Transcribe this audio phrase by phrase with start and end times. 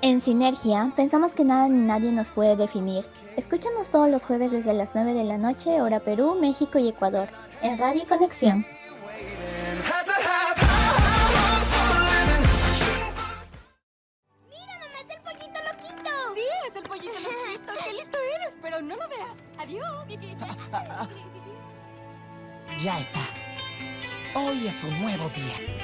[0.00, 3.04] En Sinergia, pensamos que nada ni nadie nos puede definir.
[3.36, 7.28] Escúchanos todos los jueves desde las 9 de la noche, hora Perú, México y Ecuador,
[7.62, 8.64] en Radio Conexión.
[14.48, 16.10] ¡Mira, mamá, es el pollito loquito!
[16.34, 17.72] Sí, es el pollito loquito.
[17.84, 18.58] ¡Qué listo eres!
[18.62, 19.36] Pero no lo veas.
[19.58, 19.84] Adiós.
[22.80, 23.18] Ya está.
[24.36, 25.77] Hoy es un nuevo día.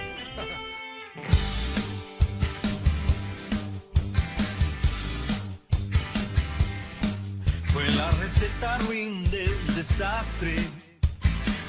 [8.35, 10.57] Receta ruin del desastre.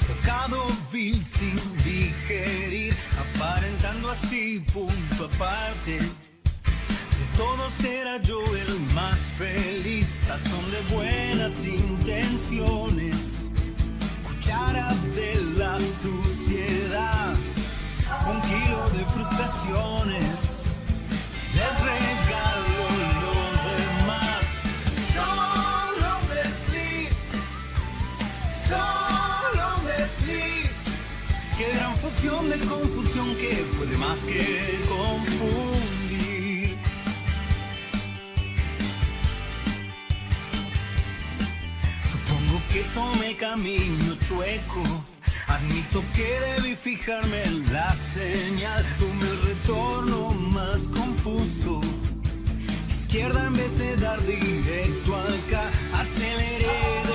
[0.06, 5.98] Tocado vil sin digerir, aparentando así punto aparte.
[5.98, 13.16] De todos era yo el más feliz, tazón de buenas intenciones,
[14.26, 17.34] cuchara de la suciedad,
[18.28, 20.55] un kilo de frustraciones.
[28.68, 29.86] Solo un.
[31.56, 36.76] Qué gran fusión de confusión que puede más que confundir.
[42.10, 44.82] Supongo que tomé el camino chueco.
[45.48, 48.84] Admito que debí fijarme en la señal.
[49.00, 51.80] El retorno más confuso.
[52.88, 55.70] Izquierda en vez de dar directo acá.
[55.94, 57.05] Aceleré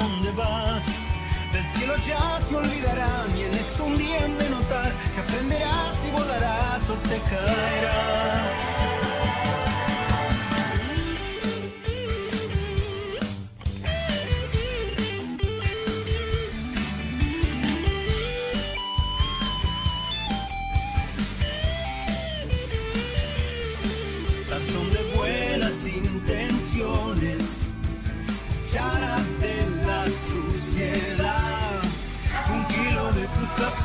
[0.00, 0.82] donde vas.
[1.52, 3.52] Del cielo ya se olvidarán y en
[3.84, 8.99] un día de notar que aprenderás y volarás o te caerás.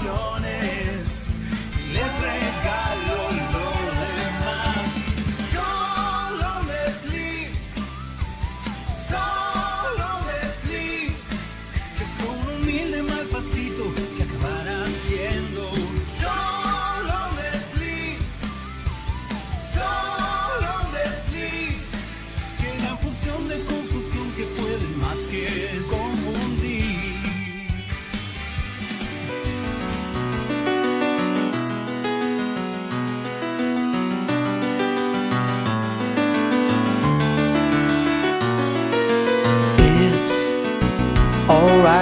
[0.05, 0.74] canciones.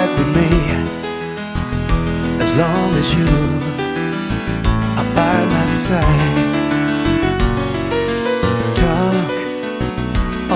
[0.02, 0.50] With me
[2.44, 3.30] as long as you
[5.00, 6.68] are by my side.
[8.82, 9.32] Talk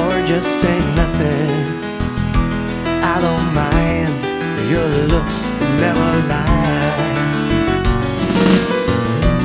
[0.02, 1.52] or just say nothing.
[3.14, 4.14] I don't mind.
[4.72, 5.40] Your looks
[5.84, 7.16] never lie.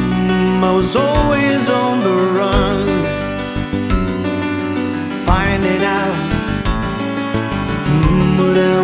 [0.08, 2.86] Mm, I was always on the run,
[5.26, 6.18] finding out
[7.86, 8.81] Mm, what I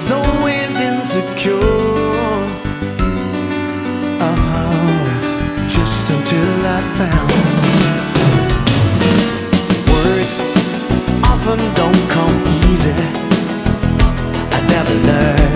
[0.00, 1.58] was always insecure.
[4.22, 7.30] Oh, just until I found
[9.92, 10.38] words
[11.30, 12.36] often don't come
[12.70, 12.96] easy.
[14.56, 15.49] I never learned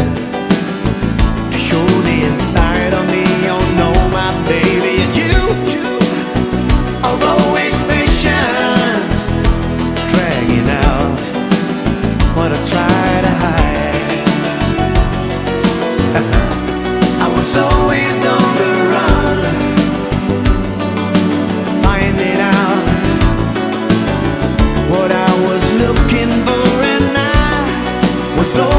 [28.44, 28.73] so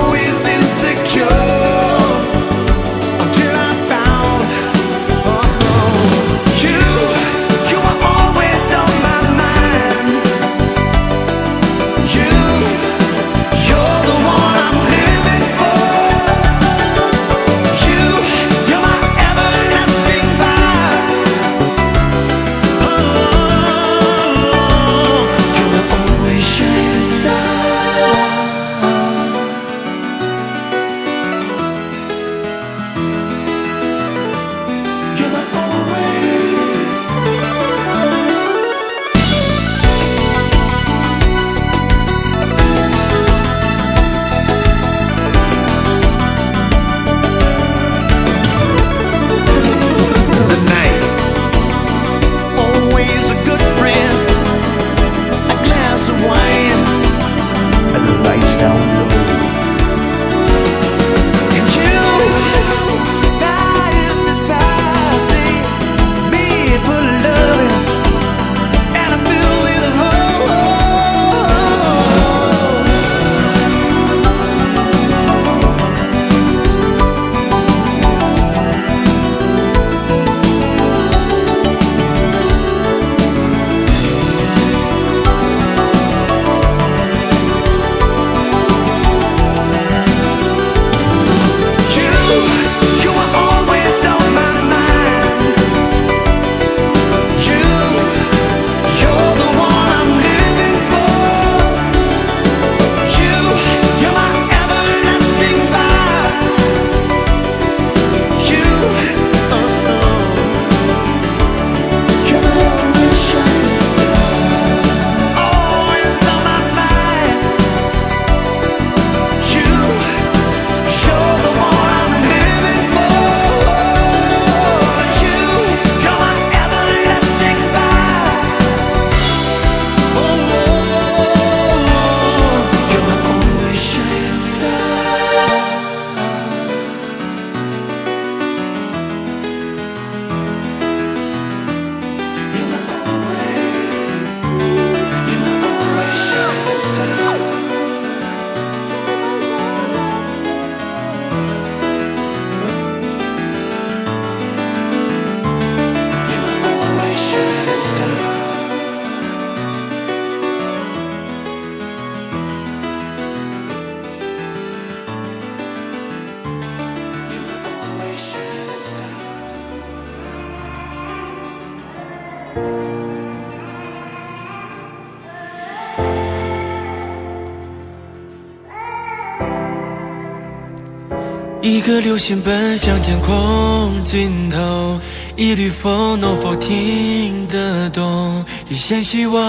[181.95, 185.00] 一个流星奔向天空尽头，
[185.38, 188.44] 一缕风能否听得懂？
[188.68, 189.42] 一线希望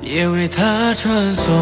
[0.00, 1.54] 也为它传送。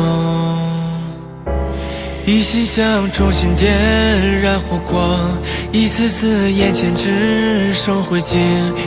[2.24, 5.18] 一心想重新点燃火光，
[5.72, 8.36] 一次次眼前只剩灰烬，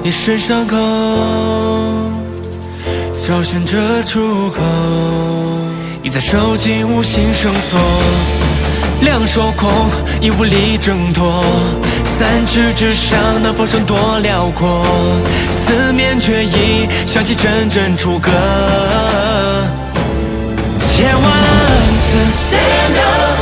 [0.06, 0.78] 一身伤口
[3.28, 4.62] 找寻着出口，
[6.02, 7.78] 一再受尽无形绳索。
[9.02, 9.90] 两手空，
[10.22, 11.44] 已无力挣脱。
[12.18, 14.86] 三尺之上，能否剩多辽阔？
[15.50, 18.32] 四面却已响起阵阵楚歌。
[20.80, 21.24] 千万
[22.04, 23.38] 次，Stand up，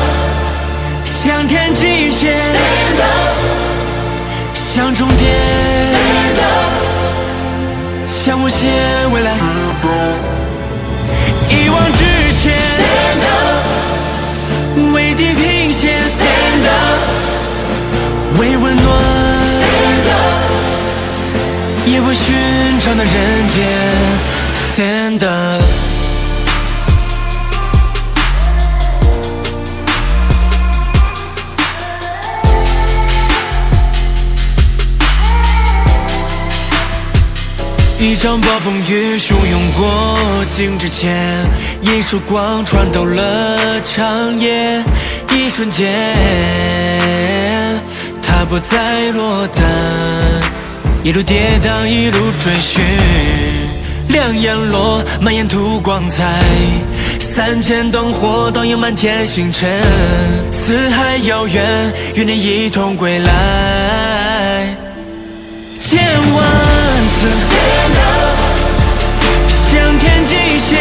[1.06, 3.38] 向天极限，Stand up，
[4.74, 5.32] 向终点
[5.92, 6.72] ，Stand up，
[8.08, 8.72] 向无限
[9.12, 9.38] 未来，
[16.14, 17.02] ，Stand up，
[18.40, 18.86] 为温暖
[19.58, 20.52] ，Stand up，
[21.86, 23.64] 也为寻常的人间
[24.76, 25.64] ，Stand up。
[38.00, 41.48] 一场暴风雨汹涌过境之前，
[41.82, 44.84] 一束光穿透了长夜，
[45.36, 45.92] 一瞬间，
[48.22, 49.66] 它不再落单，
[51.04, 52.84] 一路跌宕，一路追寻，
[54.10, 56.24] 两眼落，满眼吐光彩，
[57.20, 59.82] 三千灯火倒映满天星辰，
[60.52, 64.78] 四海遥远，与你一同归来，
[65.80, 66.00] 千
[66.34, 66.46] 万
[67.10, 67.28] 次。
[69.72, 70.80] 向天际线，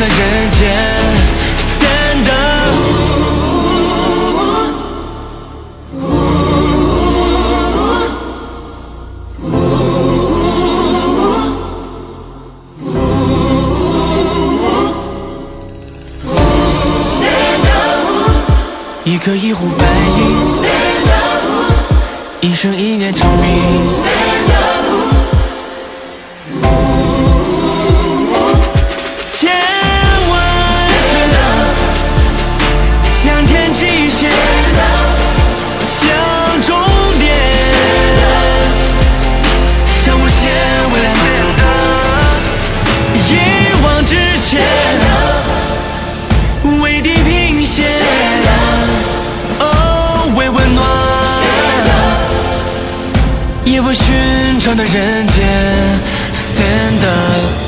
[0.00, 0.60] 的人间
[1.58, 2.38] ，Stand up。
[19.04, 19.84] 一颗一呼百
[20.18, 20.46] 应，
[22.40, 24.67] 一生一念长鸣。
[44.48, 44.56] 往直前，
[46.80, 47.84] 为地平线。
[49.60, 50.86] 哦，为温暖，
[53.64, 55.46] 也为寻常的人间
[56.34, 57.67] ，Stand up。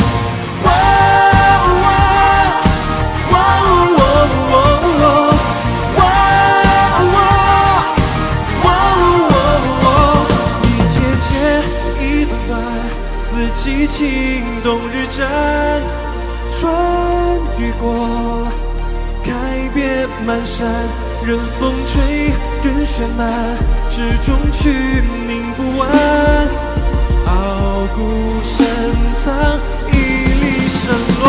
[20.31, 20.65] 遍满山，
[21.25, 22.31] 任风吹，
[22.63, 23.27] 任雪漫，
[23.89, 24.69] 始终去
[25.27, 25.89] 凝不完。
[27.27, 27.99] 傲骨
[28.41, 28.65] 深
[29.23, 29.33] 藏，
[29.91, 29.93] 屹
[30.39, 31.27] 立山峦，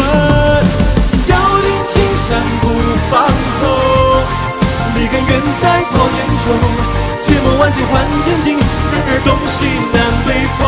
[1.26, 1.94] 咬定青
[2.28, 2.30] 山
[2.60, 2.64] 不
[3.10, 3.26] 放
[3.58, 3.60] 松，
[4.94, 5.30] 立根原
[5.60, 6.46] 在破岩中。
[7.24, 7.92] 千磨万劫换
[8.22, 10.60] 千金，人儿东西南北风。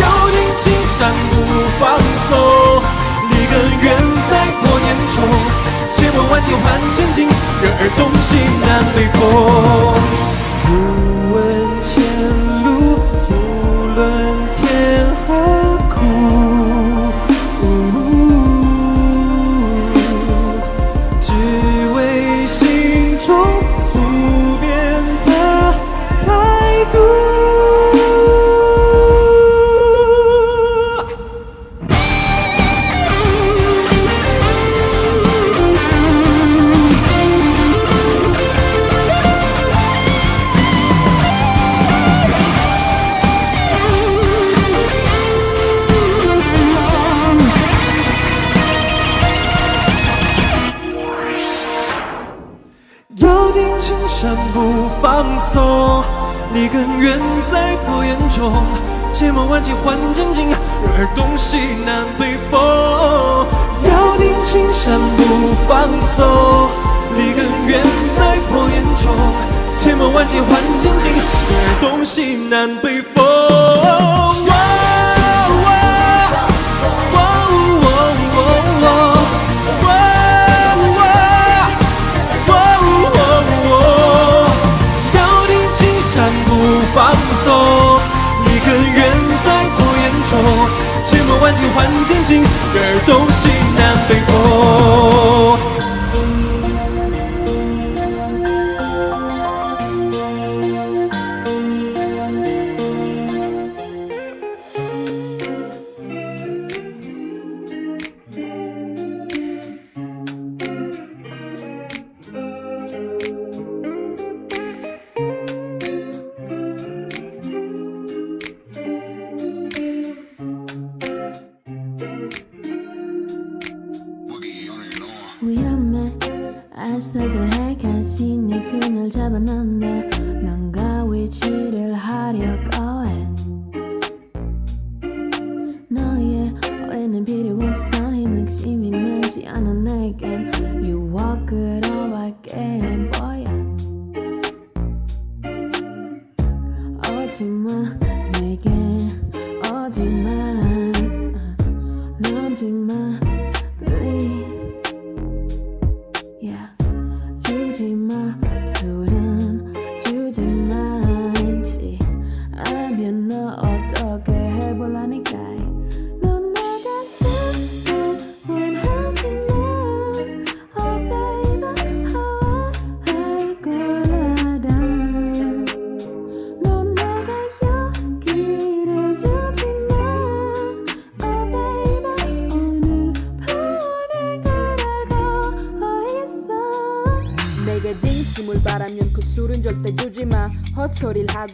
[0.00, 0.64] 咬定青
[0.98, 0.98] 山
[1.30, 1.34] 不
[1.80, 1.88] 放
[2.28, 2.30] 松，
[3.30, 3.86] 立根原
[4.28, 5.57] 在破岩中。
[6.40, 7.28] 天换真情
[7.62, 11.07] 任尔东西南北风。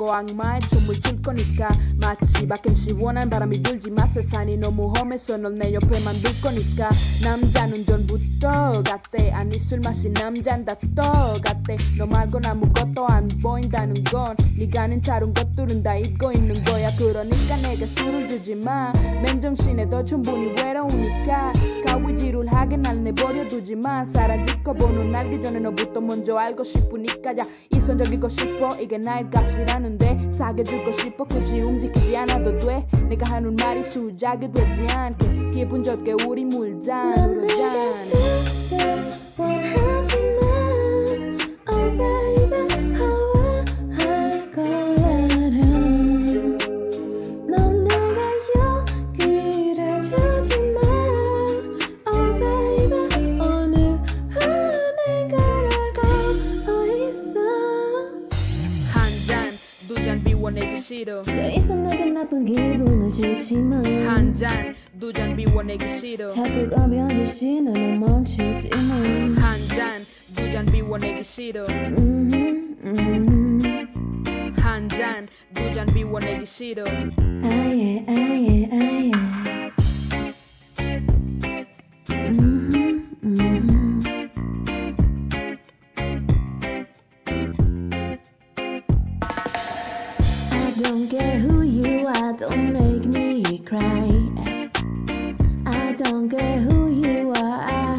[0.04, 0.73] Goang Mad
[2.84, 6.90] 시원한 바람이 불지 마 세상이 너무 험해서 널 내 옆에 만들 거니까
[7.22, 14.36] 남자는 전부터 같대 아니 술 마신 남잔 다 똑같대 너 말곤 아무것도 안 보인다는 건
[14.58, 20.60] 네가 아는 다른 것들은 다 잊고 있는 거야 그러니까 내가 술을 주지 마 맨정신에도 충분히
[20.60, 21.52] 외로우니까
[21.86, 27.38] 가위질을 하게 날 내버려 두지 마 사라질 거 보는 알기 전에 너부터 먼저 알고 싶으니까
[27.38, 32.86] 야 이성적이고 싶어 이게 나의 값이라는데 사귀어주고 싶어 굳이 움직이지 않아도 돼.
[33.08, 39.13] 내가 하는 말이 수작이 되지 않게 기분 좋게 우리 물잔 넌 으로 내잔
[61.04, 61.22] 싫어
[61.58, 70.00] 있어 내겐 나쁜 기분을 주지만 한잔 두 잔 비워내기 싫어 자꾸 가벼워질 시는 멈추지만 한잔
[70.34, 71.64] 두 잔 비워내기 싫어
[74.56, 79.10] 한잔 두 잔 비워내기 싫어 아예 아예 아예.
[82.10, 83.38] 음, 음.
[83.38, 83.73] 음.
[90.84, 94.06] don't care who you are, don't make me cry.
[95.64, 97.96] I don't care who you are.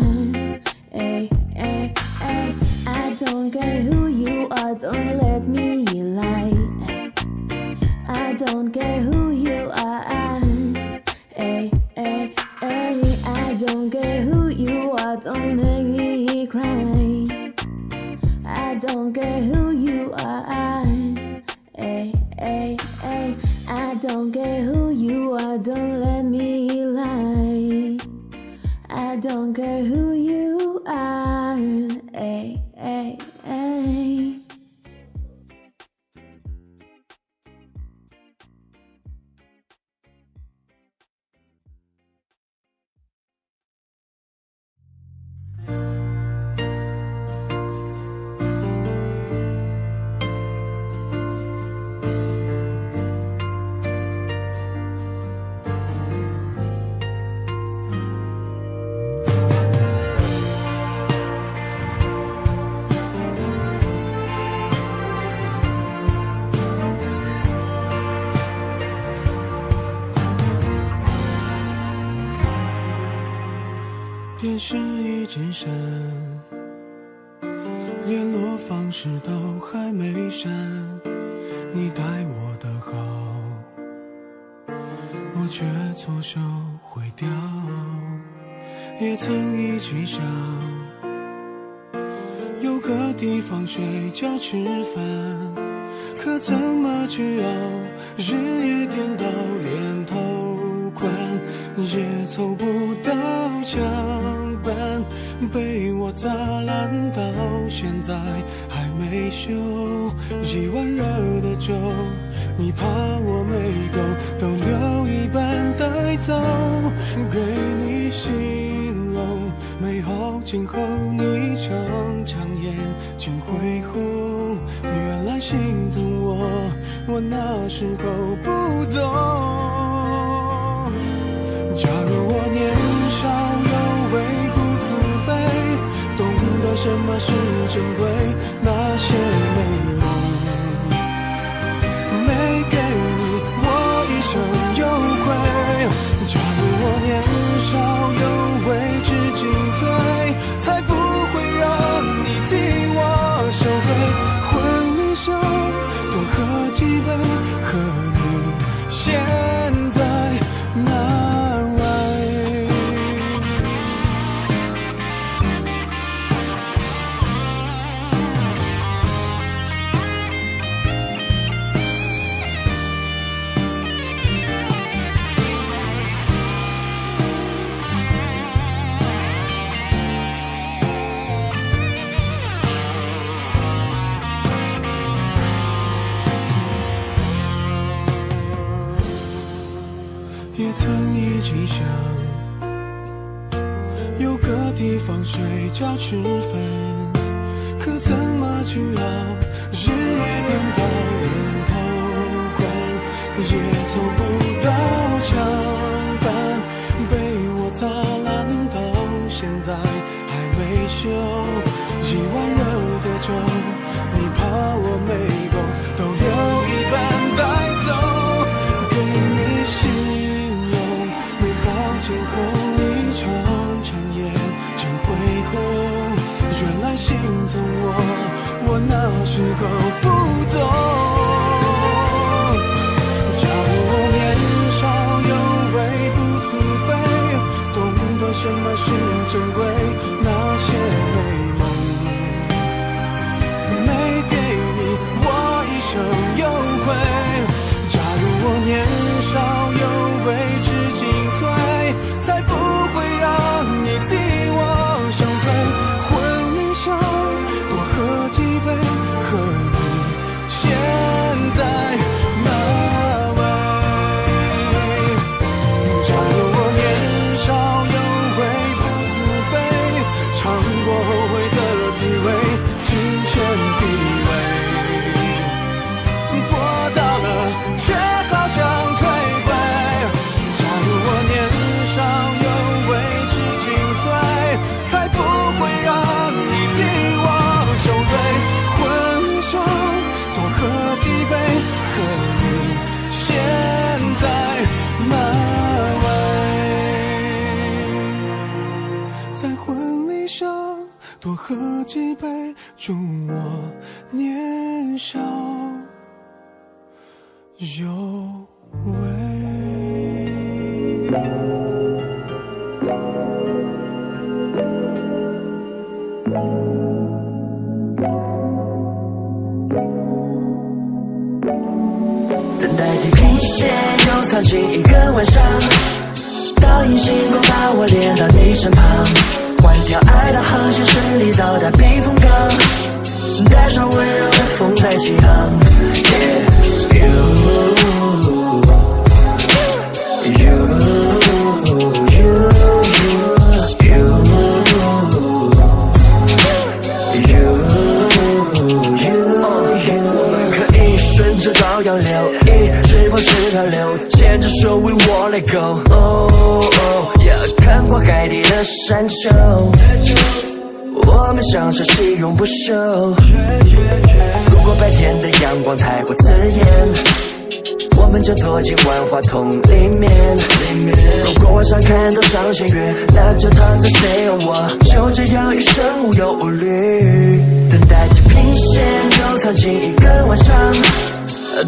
[0.91, 1.93] Hey, eh, eh, hey, eh.
[2.19, 2.55] hey.
[2.85, 5.83] I don't care who you are, don't let me
[6.19, 6.53] lie.
[8.07, 9.14] I don't care who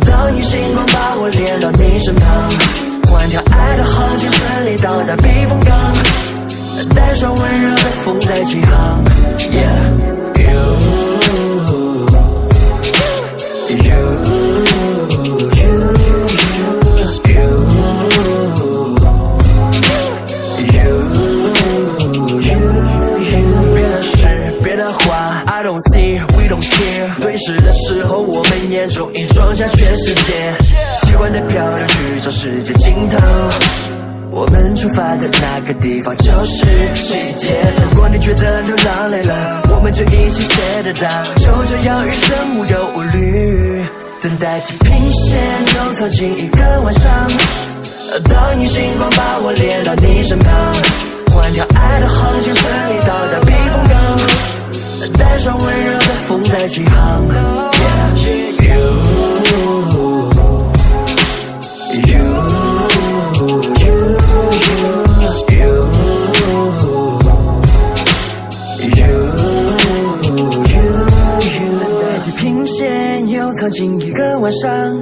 [0.10, 2.26] 倒影星光把我连到你身旁，
[3.08, 5.94] 换条爱的航线顺利到达避风港，
[6.96, 9.04] 带上温热的风在起航。
[9.50, 9.68] Yeah,
[10.38, 10.50] you,
[11.28, 11.44] you,
[13.74, 13.92] you, you.
[22.44, 22.66] you，you
[23.74, 24.18] 别的事，
[24.64, 27.20] 别的话，I don't see, we don't care。
[27.20, 27.72] 对视的，
[29.14, 30.54] 已装下全世界，
[31.06, 33.18] 喜欢的漂流去找世界尽头。
[34.32, 37.74] 我们出发的那个地方就是起点。
[37.90, 43.84] 如果你觉得流浪累了，我们就一起 set it down，就这样余生无忧无虑。
[44.22, 45.40] 等待地平线
[45.76, 47.12] 又藏进一个晚上，
[48.30, 50.52] 当影星光把我连到你身旁，
[51.34, 57.26] 换条爱的航线顺利到达避风港，带上温热的风在起航。
[57.28, 58.57] Yeah,
[73.70, 75.00] 线又藏进一个晚上，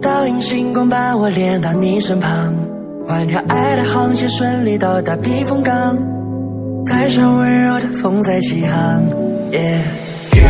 [0.00, 2.54] 倒映星光把我连到你身旁，
[3.06, 5.96] 换条爱的航线顺利到达避风港，
[6.86, 9.02] 带上温柔的风在起航。
[9.50, 9.80] Yeah,
[10.34, 10.44] you.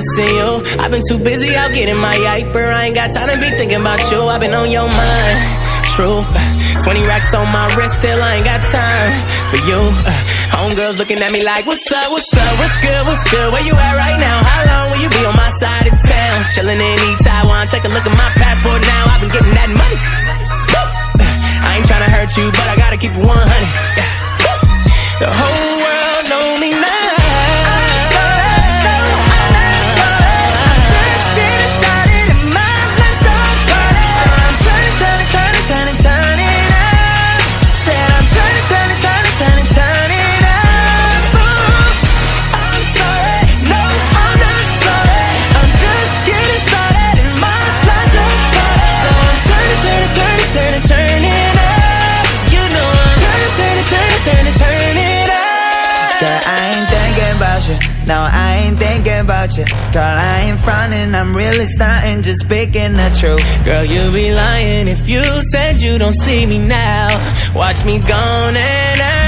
[0.00, 0.50] missing you.
[0.80, 2.72] I've been too busy out getting my yiper.
[2.72, 4.24] I ain't got time to be thinking about you.
[4.32, 5.38] I've been on your mind.
[5.92, 6.24] True.
[6.80, 9.12] 20 racks on my wrist, still I ain't got time
[9.52, 9.80] for you.
[10.08, 10.16] Uh,
[10.56, 13.76] homegirls looking at me like, what's up, what's up, what's good, what's good, where you
[13.76, 14.36] at right now?
[14.40, 16.36] How long will you be on my side of town?
[16.56, 19.02] Chilling in East Taiwan, take a look at my passport now.
[19.12, 19.98] I've been getting that money.
[20.00, 20.80] Woo!
[21.20, 23.28] Uh, I ain't trying to hurt you, but I gotta keep it 100.
[23.28, 24.08] Yeah.
[25.20, 25.69] The whole
[59.56, 61.14] you Girl, I ain't frontin'.
[61.14, 65.98] I'm really starting just speaking the truth Girl, you be lying if you said you
[65.98, 67.08] don't see me now
[67.54, 69.19] Watch me gone and out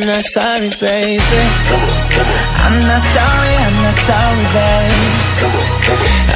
[0.00, 1.42] I'm not sorry, baby.
[2.64, 5.04] I'm not sorry, I'm not sorry, baby.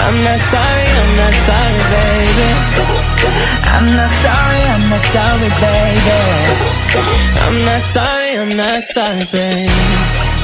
[0.04, 2.48] I'm not sorry, I'm not sorry, baby.
[3.72, 6.20] I'm not sorry, I'm not sorry, baby.
[7.40, 10.43] I'm not sorry, I'm not sorry, baby.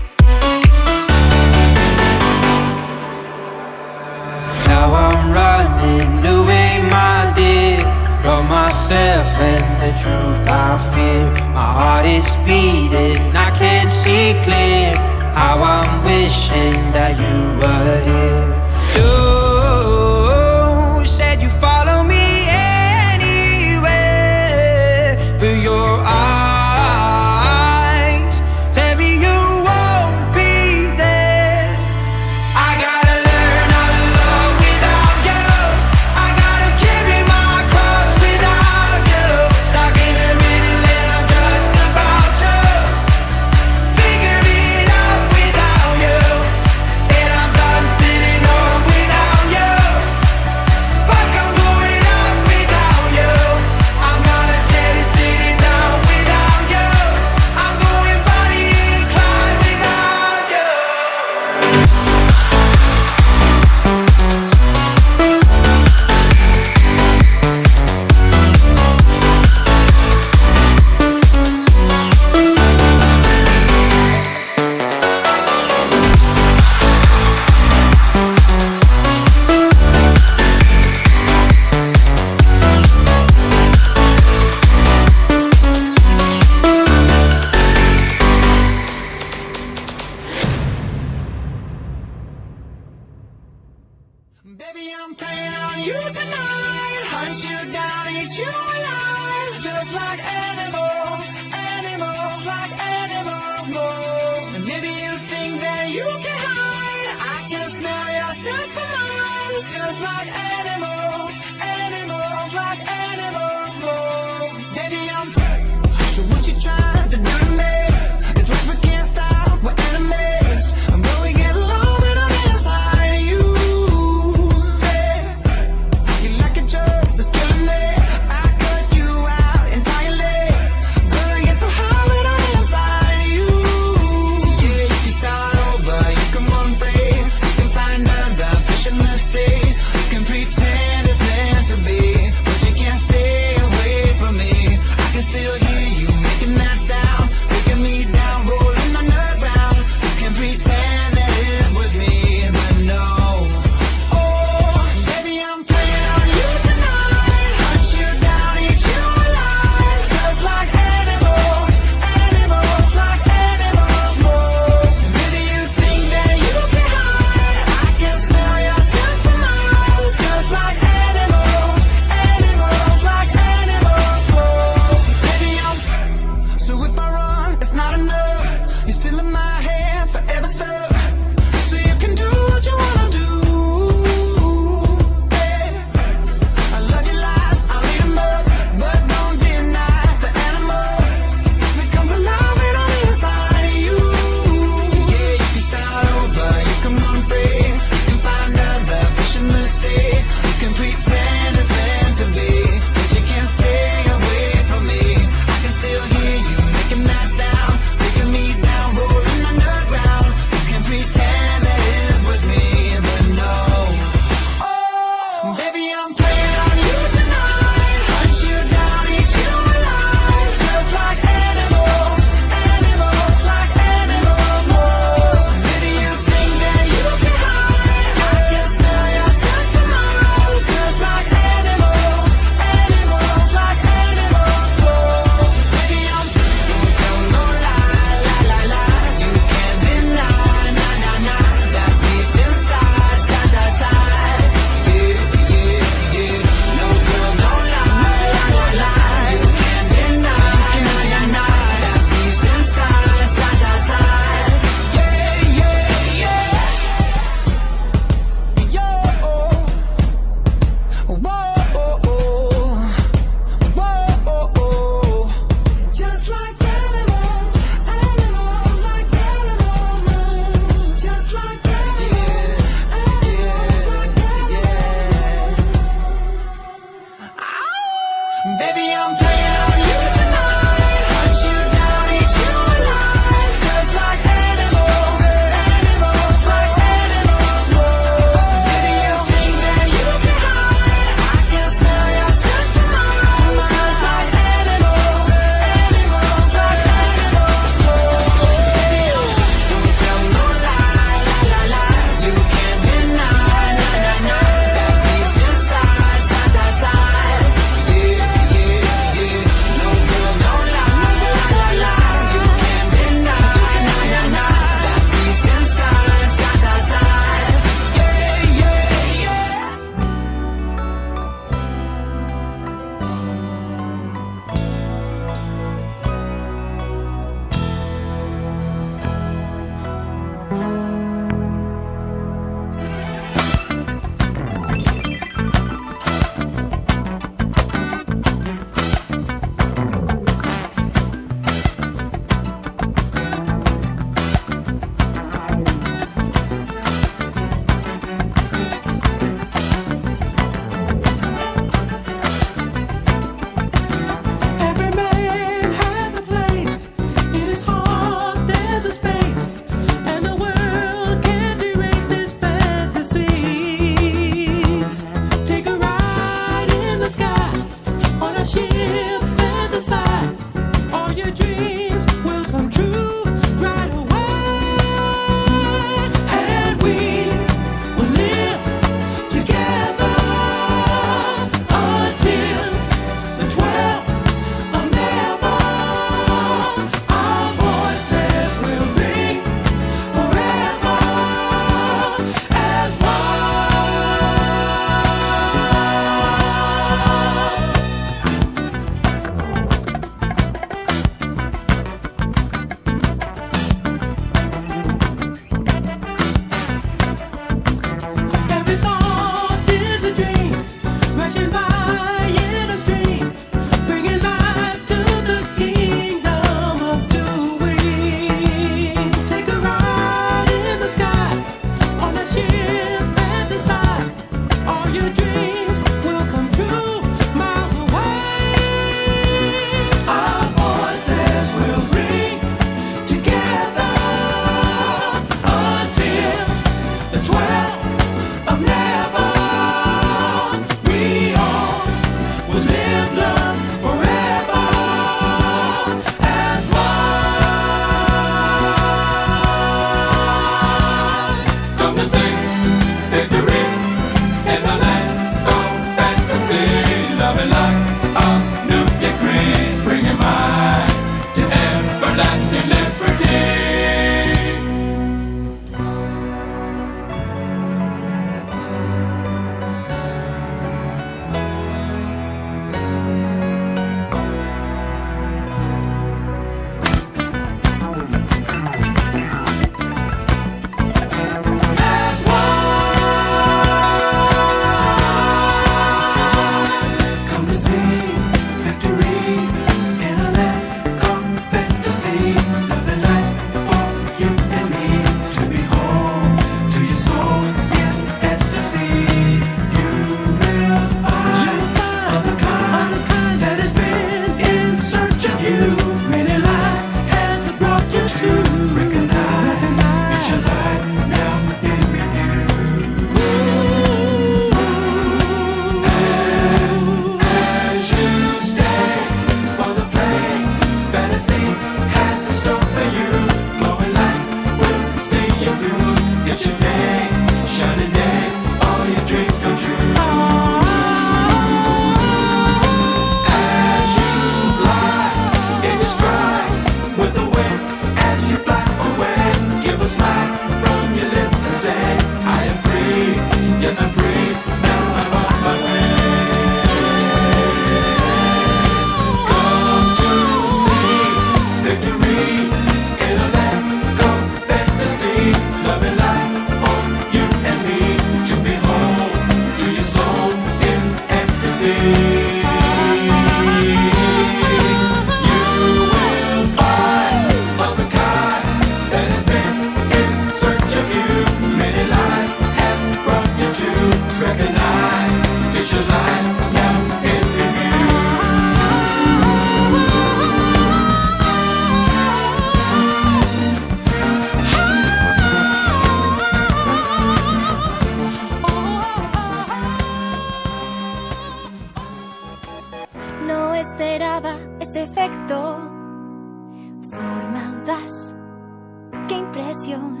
[599.08, 600.00] qué impresión.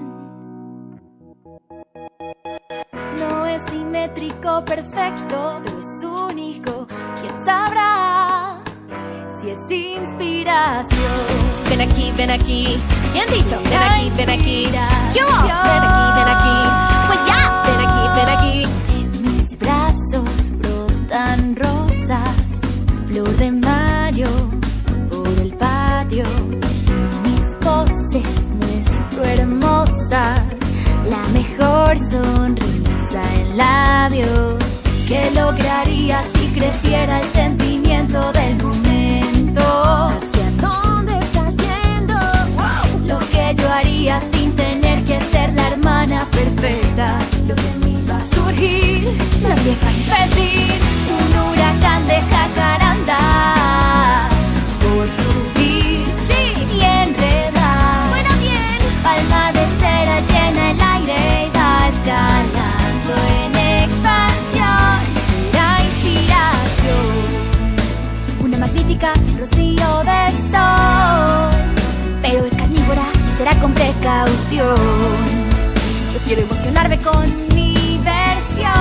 [3.18, 6.86] No es simétrico, perfecto, es único.
[7.20, 8.56] ¿Quién sabrá
[9.28, 10.90] si es inspiración?
[11.68, 12.80] Ven aquí, ven aquí.
[13.12, 14.64] Bien dicho, ven aquí, ven aquí.
[15.14, 16.56] Yo, ven aquí, ven aquí.
[17.06, 18.79] Pues ya, ven aquí, ven aquí.
[32.08, 34.64] sonrisa en labios.
[35.08, 39.62] ¿Qué lograría si creciera el sentimiento del momento?
[40.06, 42.14] ¿Hacia dónde estás yendo?
[43.06, 47.18] Lo que yo haría sin tener que ser la hermana perfecta.
[47.48, 49.04] Lo que en mí va a surgir,
[49.42, 50.99] nadie va a impedir.
[74.60, 78.74] Yo quiero emocionarme con mi versión.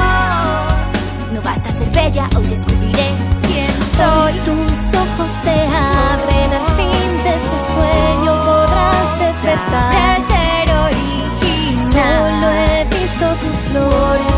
[1.33, 3.09] No basta ser bella, hoy descubriré
[3.47, 4.33] quién soy.
[4.43, 9.91] Tus ojos se abren al fin de este sueño, podrás despertar.
[9.93, 11.91] De ser original.
[11.93, 14.28] Solo he visto tus flores.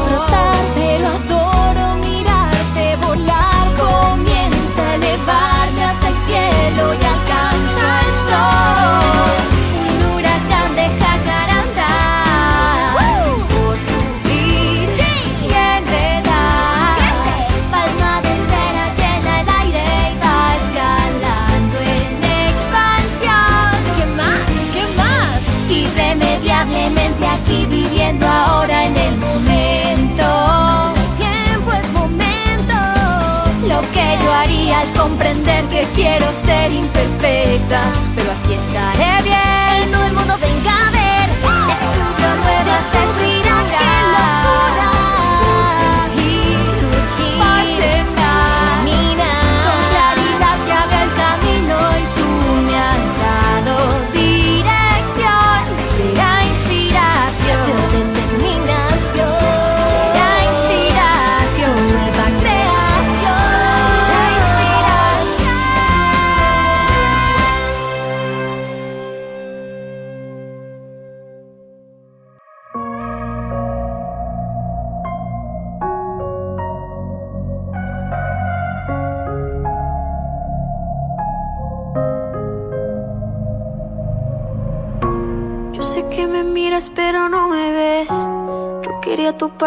[35.93, 38.10] quiero ser imperfecta.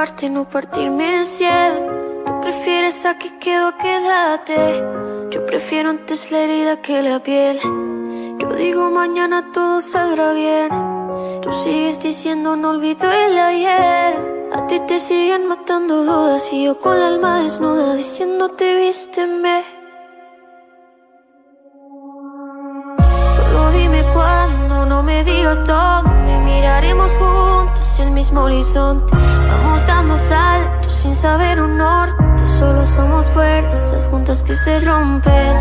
[0.05, 1.73] No partirme en cien.
[2.27, 4.55] Tú prefieres a que quedo, quédate.
[5.31, 7.59] Yo prefiero antes la herida que la piel.
[8.39, 10.69] Yo digo mañana todo saldrá bien.
[11.41, 14.13] Tú sigues diciendo no olvido el ayer.
[14.53, 19.65] A ti te siguen matando dudas y yo con la alma desnuda diciéndote vísteme.
[23.37, 26.33] Solo dime cuándo, no me digas dónde.
[26.45, 27.54] Miraremos juntos
[27.99, 29.15] el mismo horizonte.
[29.15, 32.23] Vamos dando saltos sin saber un norte.
[32.59, 35.57] Solo somos fuerzas juntas que se rompen.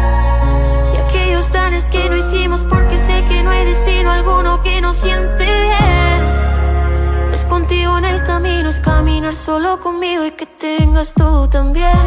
[0.94, 4.96] Y aquellos planes que no hicimos porque sé que no hay destino alguno que nos
[4.98, 7.32] siente bien.
[7.34, 11.98] Es contigo en el camino, es caminar solo conmigo y que tengas tú también.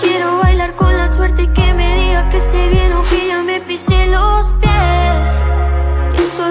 [0.00, 3.42] Quiero bailar con la suerte y que me diga que se viene o que ya
[3.42, 5.49] me pisé los pies.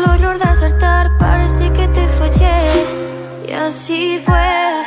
[0.05, 2.59] Error de acertar, parece que te fallé.
[3.47, 4.83] Y así fue.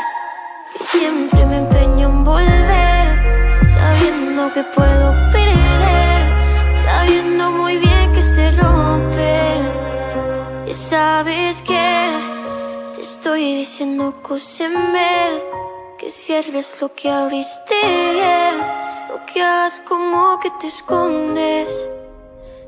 [0.80, 3.06] Y siempre me empeño en volver,
[3.68, 6.20] sabiendo que puedo perder,
[6.76, 9.34] sabiendo muy bien que se rompe.
[10.66, 11.88] Y sabes que
[12.94, 15.40] te estoy diciendo cóseme,
[15.98, 17.82] que cierres lo que abriste,
[19.10, 21.90] lo que hagas como que te escondes.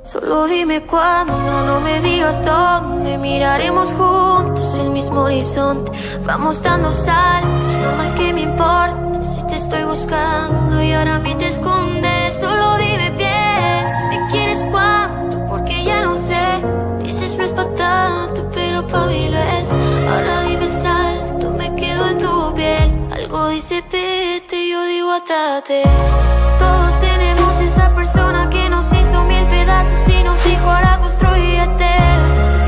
[0.04, 3.16] Solo dime cuándo, no me digas dónde.
[3.16, 5.90] Miraremos juntos el mismo horizonte.
[6.24, 9.22] Vamos dando saltos, no mal que me importa.
[9.22, 12.34] Si te estoy buscando y ahora a mí te escondes.
[12.38, 16.62] Solo dime bien, si me quieres cuánto Porque ya no sé,
[17.02, 22.08] dices no es pa' tanto Pero pa' mí lo es Ahora dime salto, me quedo
[22.08, 23.08] en tu piel.
[23.12, 25.84] Algo dice vete, yo digo atate
[26.58, 28.92] Todos tenemos esa persona que nos
[29.64, 31.90] pedazos y nos dijo ahora construyete.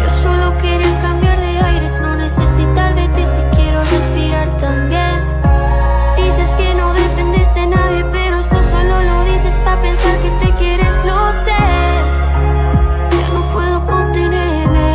[0.02, 5.18] Yo solo quería cambiar de aires, no necesitar de ti si quiero respirar también.
[6.16, 10.52] Dices que no dependes de nadie, pero eso solo lo dices pa' pensar que te
[10.54, 11.64] quieres, lo sé.
[13.20, 14.88] Ya no puedo contenerme,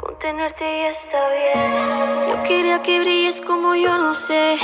[0.00, 2.28] contenerte ya está bien.
[2.30, 4.58] Yo quería que brilles como yo no sé.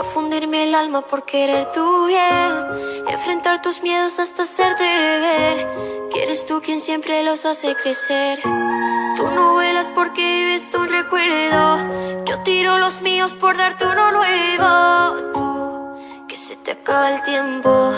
[0.00, 3.04] No fundirme el alma por querer tu bien.
[3.06, 5.68] Enfrentar tus miedos hasta hacerte ver.
[6.10, 8.40] Que eres tú quien siempre los hace crecer.
[8.40, 12.24] Tú no vuelas porque vives tu recuerdo.
[12.24, 15.32] Yo tiro los míos por darte uno nuevo.
[15.34, 17.92] Tú, que se te acaba el tiempo.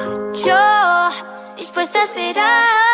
[0.45, 2.92] Yo, dispuesta a esperar.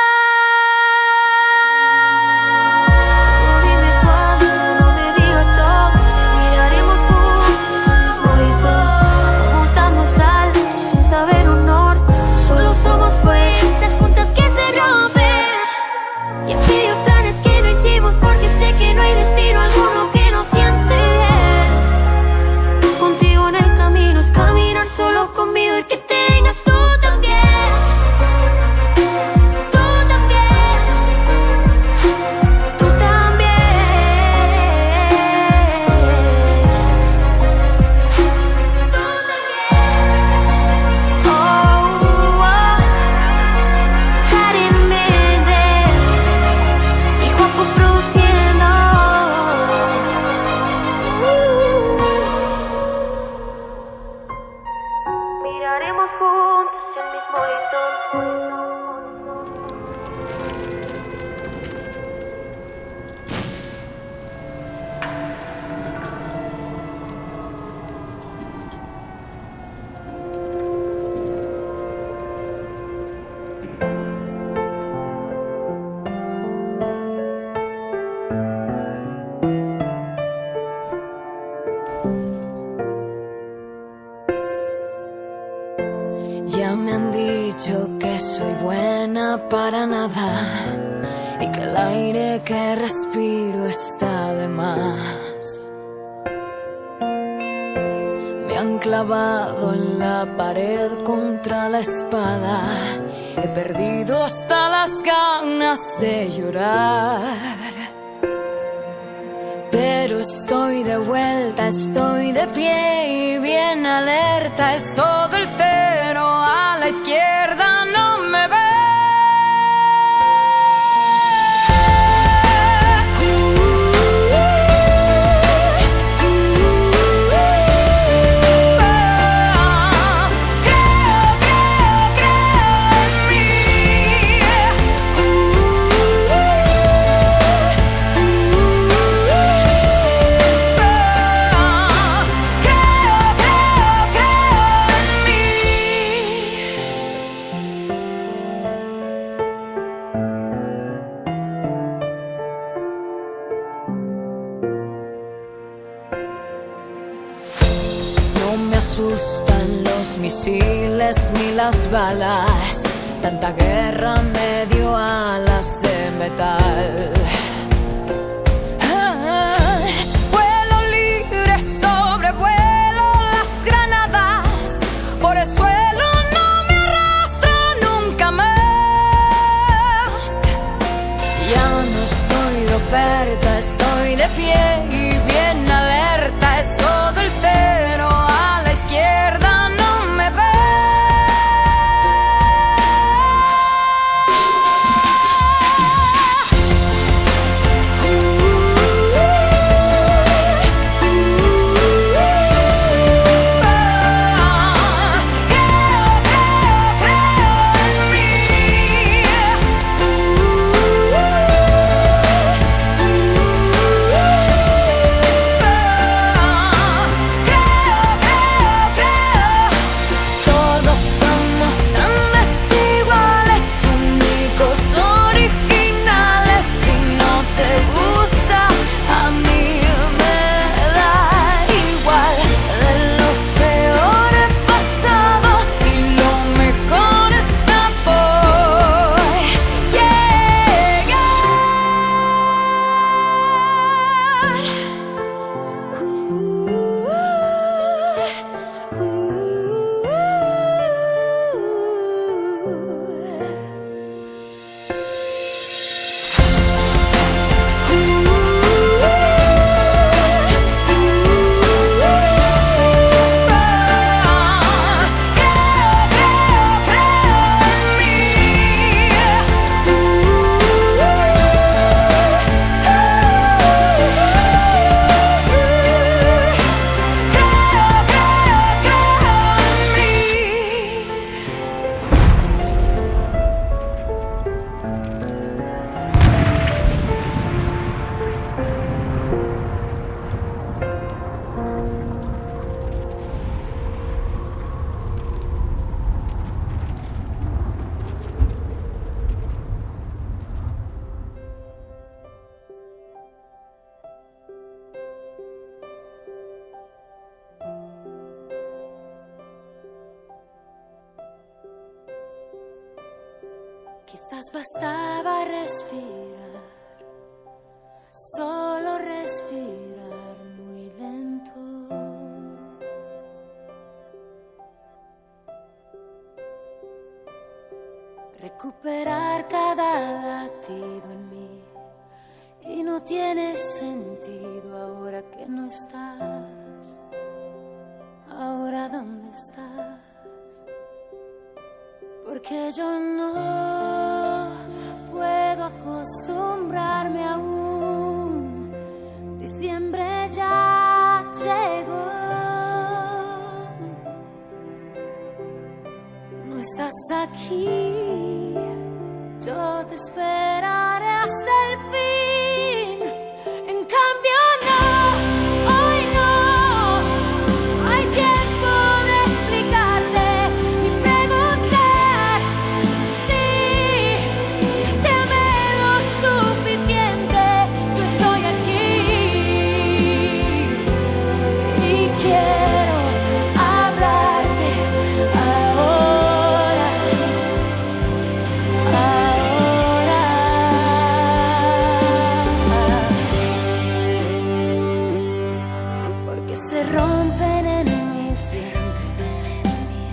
[396.70, 399.42] se rompen en mis dientes.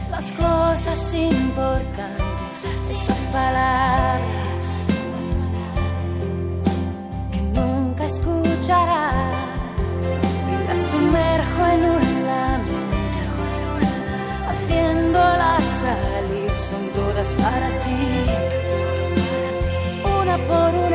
[0.09, 4.65] Las cosas importantes, esas palabras
[7.33, 9.35] que nunca escucharás.
[10.51, 13.19] Y las sumerjo en un lamento,
[14.49, 18.01] haciéndolas salir, son todas para ti,
[20.21, 20.94] una por una.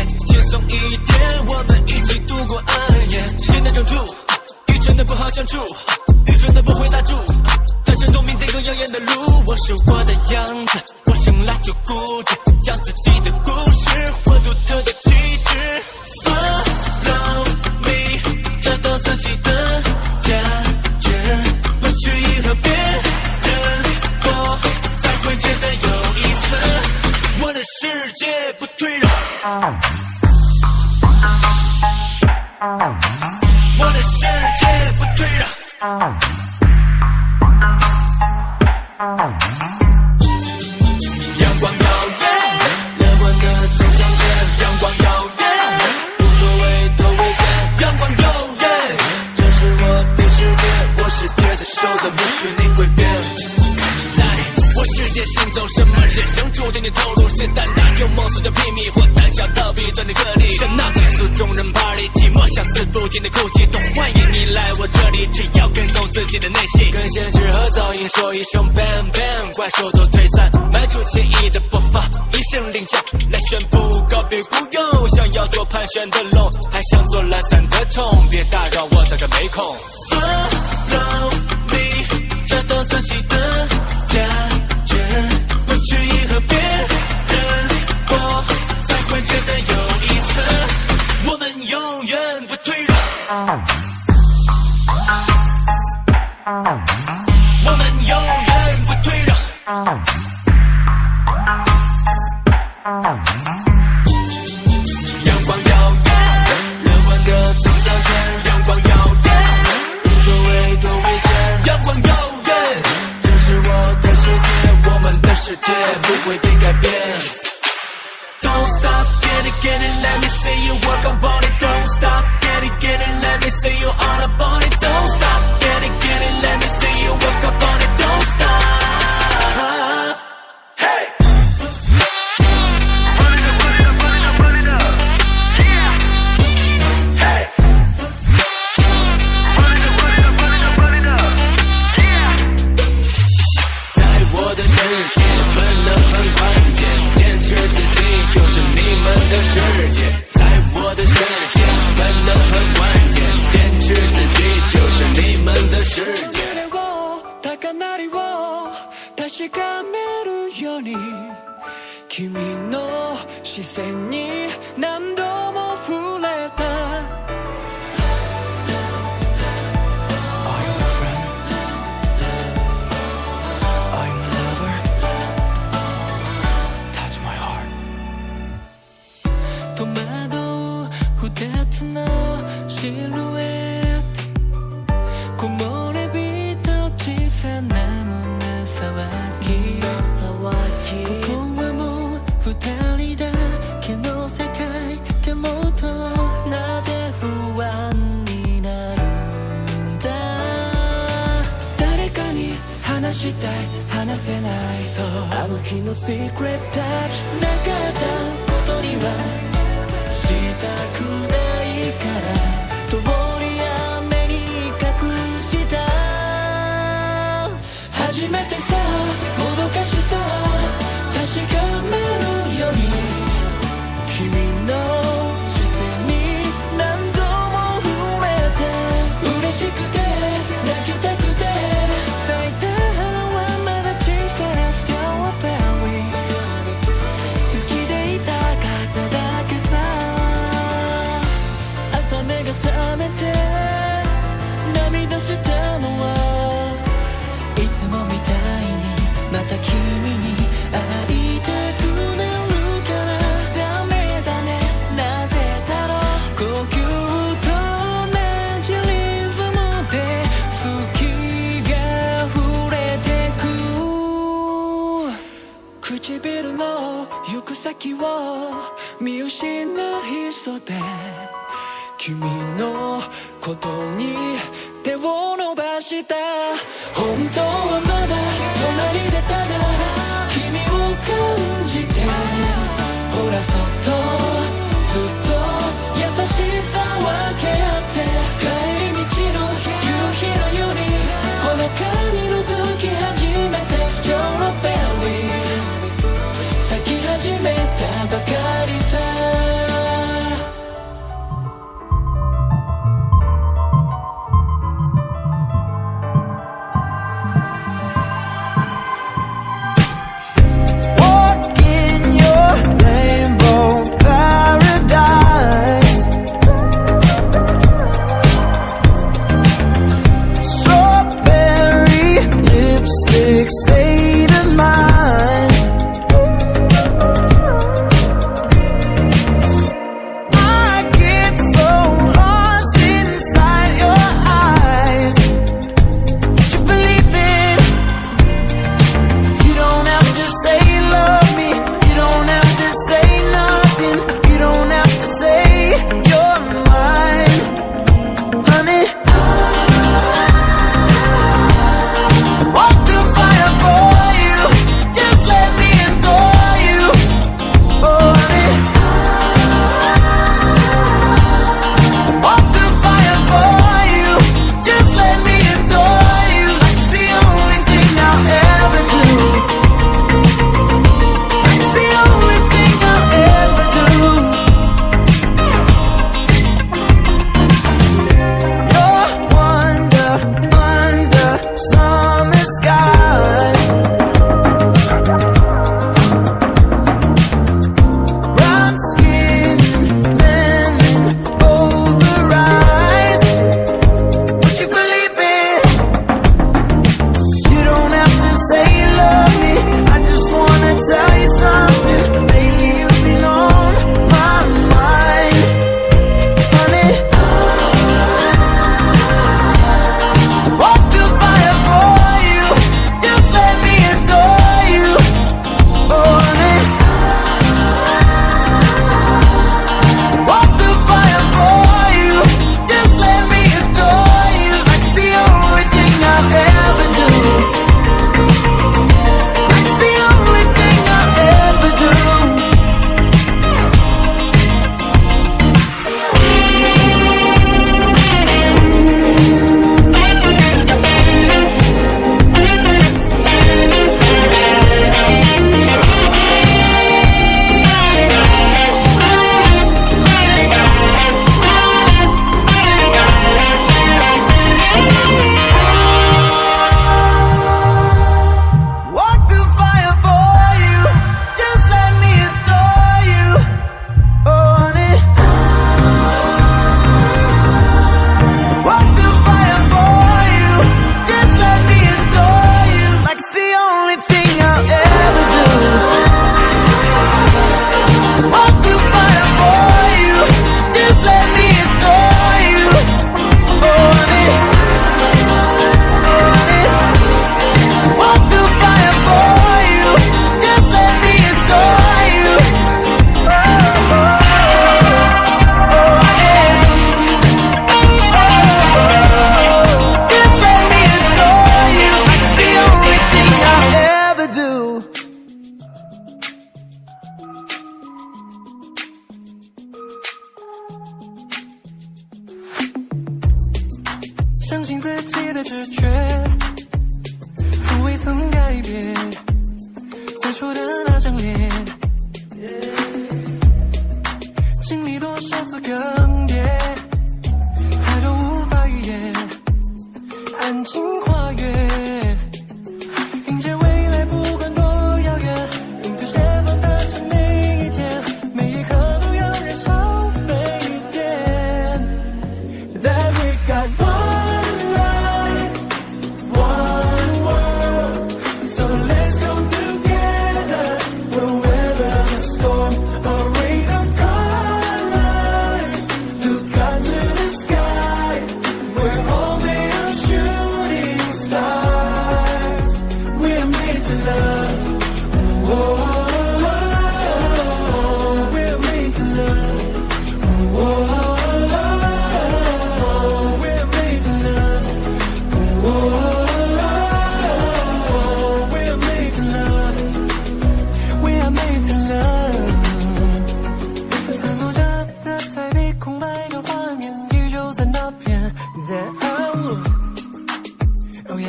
[0.00, 3.18] 轻松一点我们一起度过暗夜。
[3.38, 3.94] 谁在拯救
[4.72, 5.56] 与真的不好相处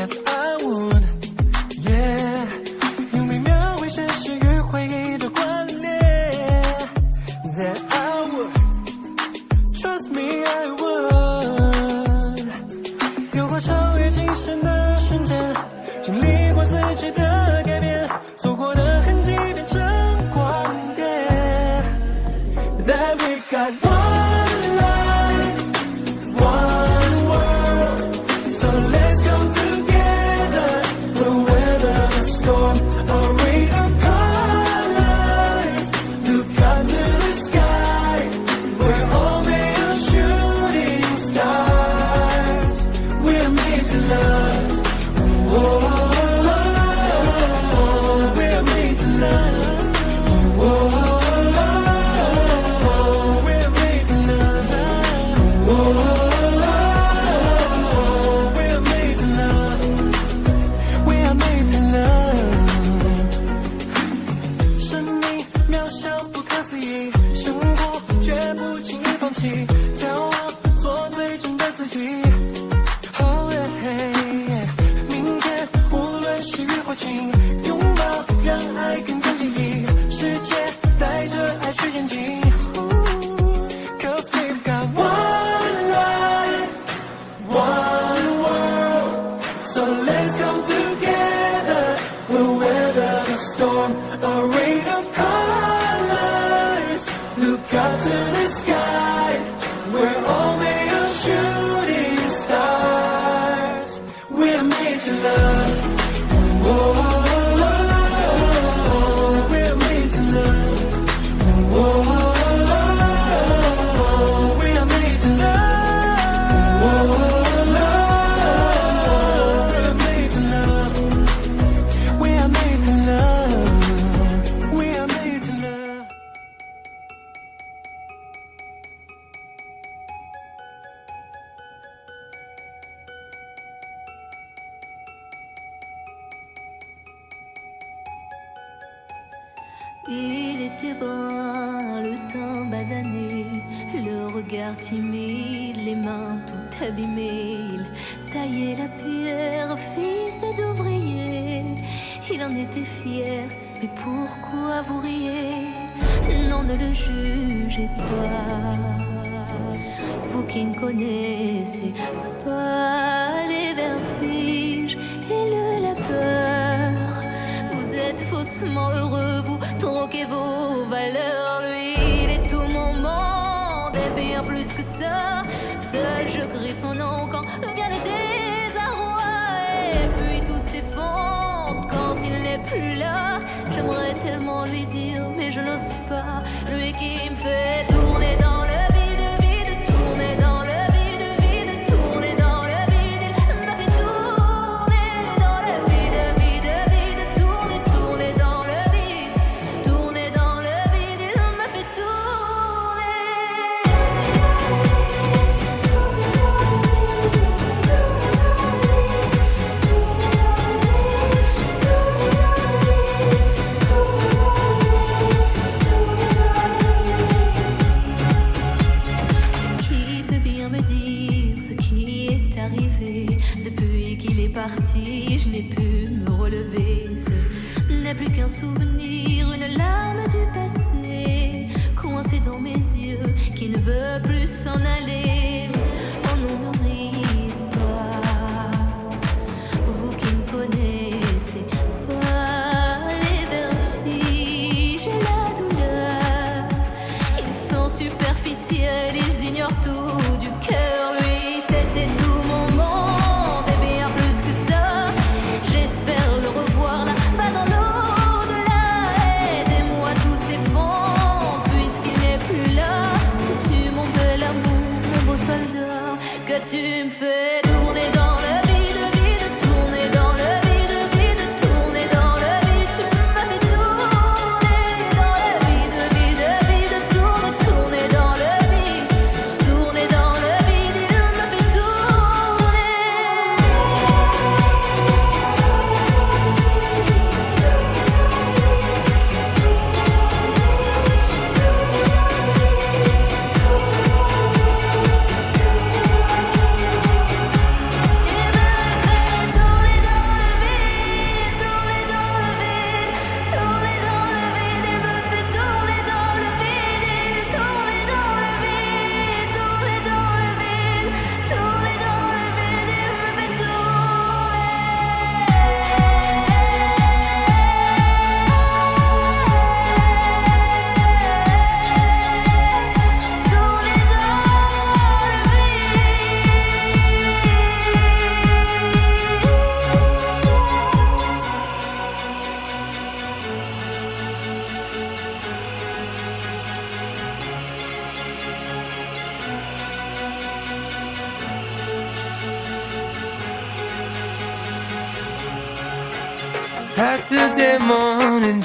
[0.06, 0.45] as I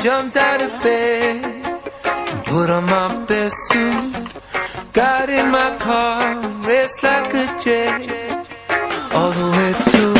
[0.03, 1.45] jumped out of bed
[2.05, 4.43] and put on my best suit.
[4.95, 8.49] Got in my car and raced like a jet
[9.13, 10.20] all the way to.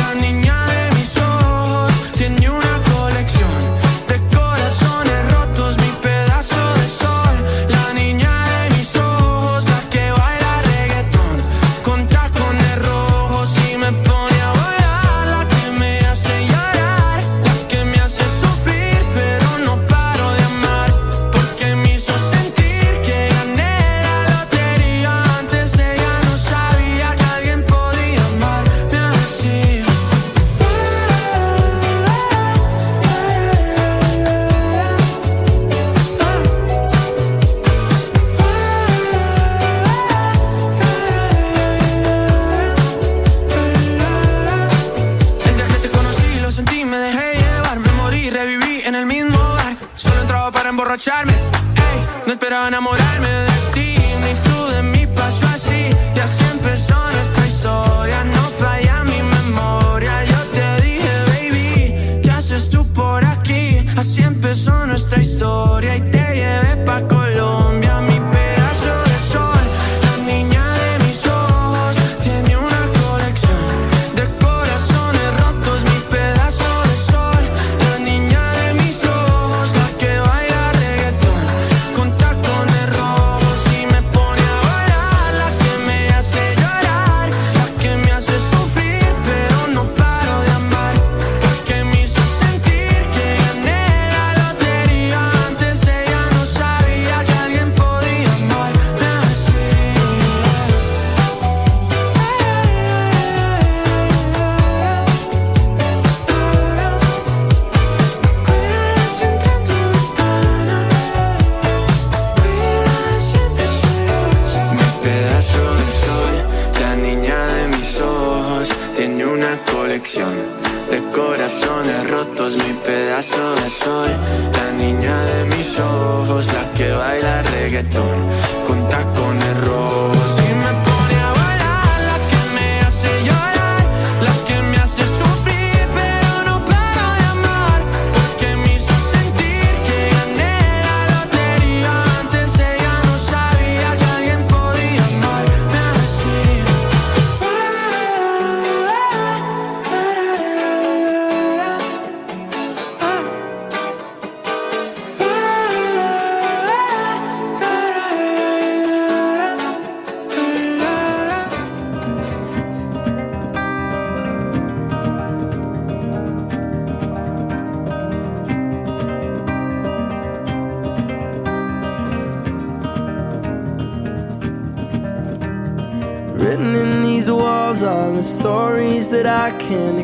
[52.41, 53.00] esperaba enamorarme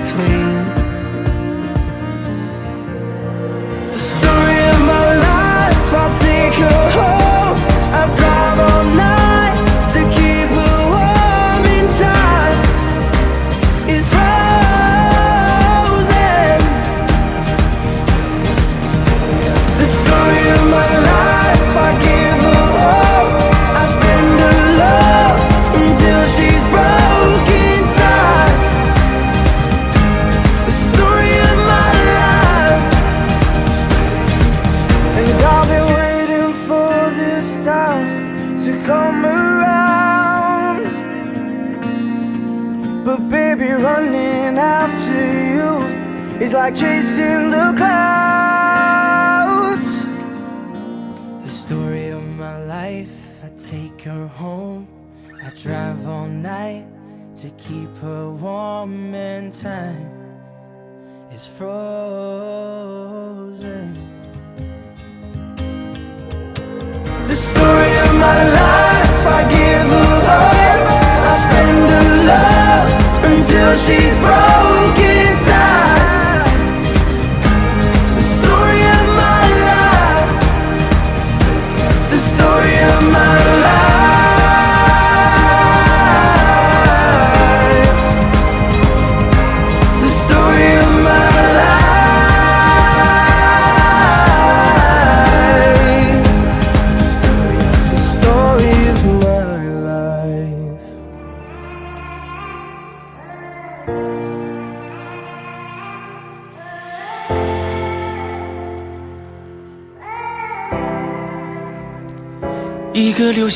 [0.00, 0.57] Between.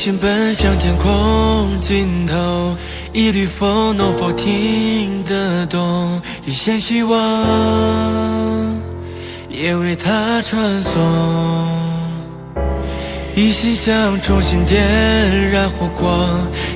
[0.03, 2.75] 心奔向天空尽头，
[3.13, 6.21] 一缕风能否听得懂？
[6.45, 7.17] 一线希望
[9.49, 11.01] 也为它传送，
[13.33, 14.83] 一心想重新点
[15.49, 16.11] 燃火光，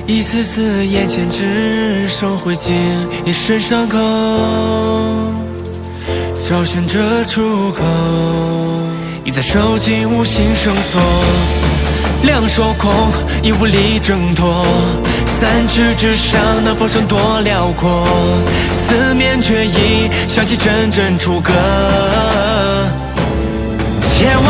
[0.06, 2.70] 一次次眼前只剩灰烬，
[3.26, 3.98] 一身伤口，
[6.48, 7.84] 找寻着出口，
[9.22, 10.98] 已在手紧无心绳索。
[12.22, 12.90] 两手空，
[13.42, 14.64] 已无力挣脱。
[15.40, 18.06] 三尺之上，能否剩多辽阔？
[18.72, 21.52] 四面却已响起阵阵楚歌。
[24.02, 24.44] 千万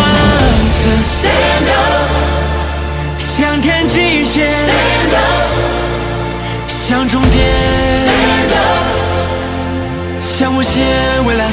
[0.75, 2.09] 次 stand up，
[3.19, 5.21] 向天极限 stand up，
[6.89, 7.47] 向终点
[8.03, 8.87] stand up，
[10.23, 10.83] 向无限
[11.27, 11.45] 未来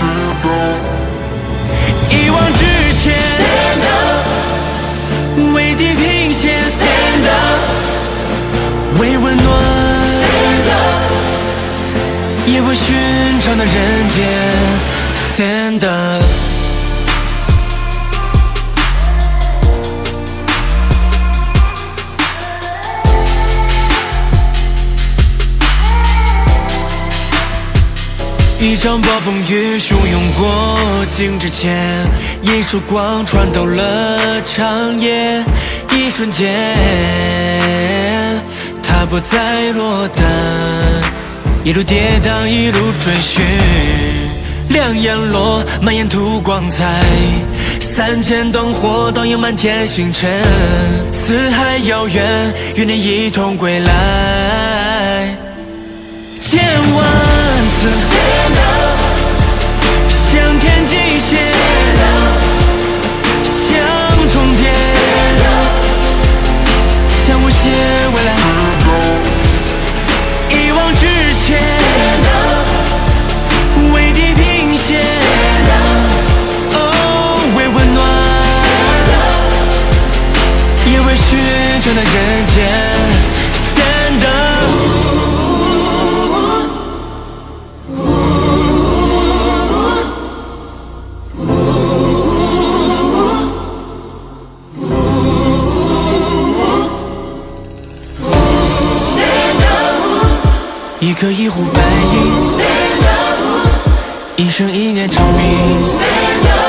[2.09, 2.84] 一往直前。
[5.75, 6.63] 地平线。
[6.65, 9.45] Stand up，为温暖。
[10.17, 11.11] Stand up，
[12.47, 12.95] 夜不寻
[13.41, 13.73] 常的人
[14.09, 14.25] 间。
[15.37, 16.23] Stand up。
[28.67, 31.77] 一场暴风雨汹涌过境之前，
[32.41, 35.43] 一束光穿透了长夜，
[35.91, 36.75] 一瞬间，
[38.81, 40.25] 它不再落单，
[41.63, 43.45] 一路跌宕，一路追寻，
[44.69, 47.03] 两眼落，满眼吐光彩，
[47.79, 50.41] 三千灯火倒映满天星辰，
[51.13, 55.37] 四海遥远，与你一同归来，
[56.41, 56.59] 千
[56.95, 57.14] 万
[81.85, 82.55] 寻常的人间。
[83.53, 84.33] Stand up。
[100.99, 101.79] 一颗一壶白
[104.37, 105.83] 银，一生一念长鸣。
[105.83, 106.64] 千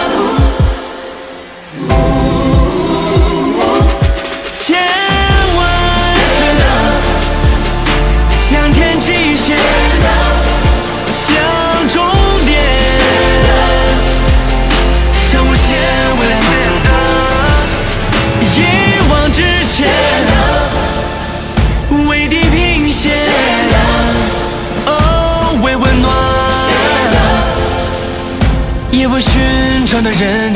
[29.97, 30.56] 上的人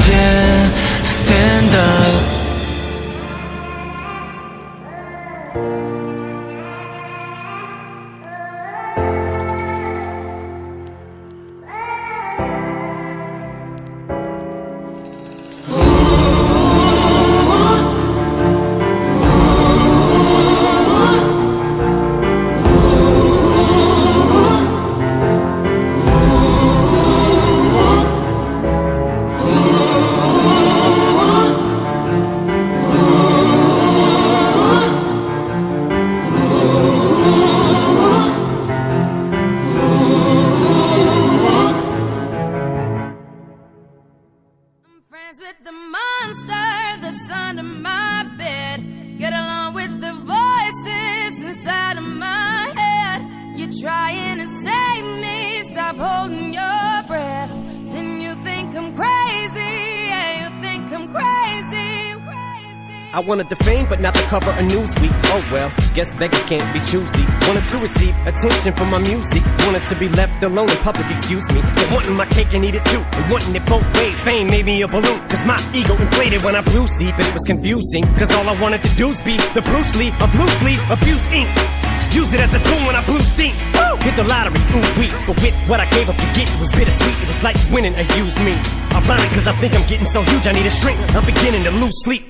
[66.01, 67.25] guess beggars can't be choosy.
[67.47, 69.43] Wanted to receive attention from my music.
[69.67, 71.61] Wanted to be left alone in public, excuse me.
[71.77, 73.05] But wanting my cake and eat it too.
[73.17, 74.19] And wanting it both ways.
[74.23, 75.21] Fame made me a balloon.
[75.29, 77.15] Cause my ego inflated when I blew sleep.
[77.19, 78.05] And it was confusing.
[78.17, 81.53] Cause all I wanted to do was be the Bruce Lee of loosely abused ink.
[82.17, 83.53] Use it as a tool when I blew steam.
[83.77, 83.97] Woo!
[84.01, 85.13] Hit the lottery, ooh wee.
[85.27, 87.17] But with what I gave up to get, it was bittersweet.
[87.21, 88.57] It was like winning a used me.
[88.97, 90.99] Ironic, cause I think I'm getting so huge, I need a shrink.
[91.15, 92.30] I'm beginning to lose sleep.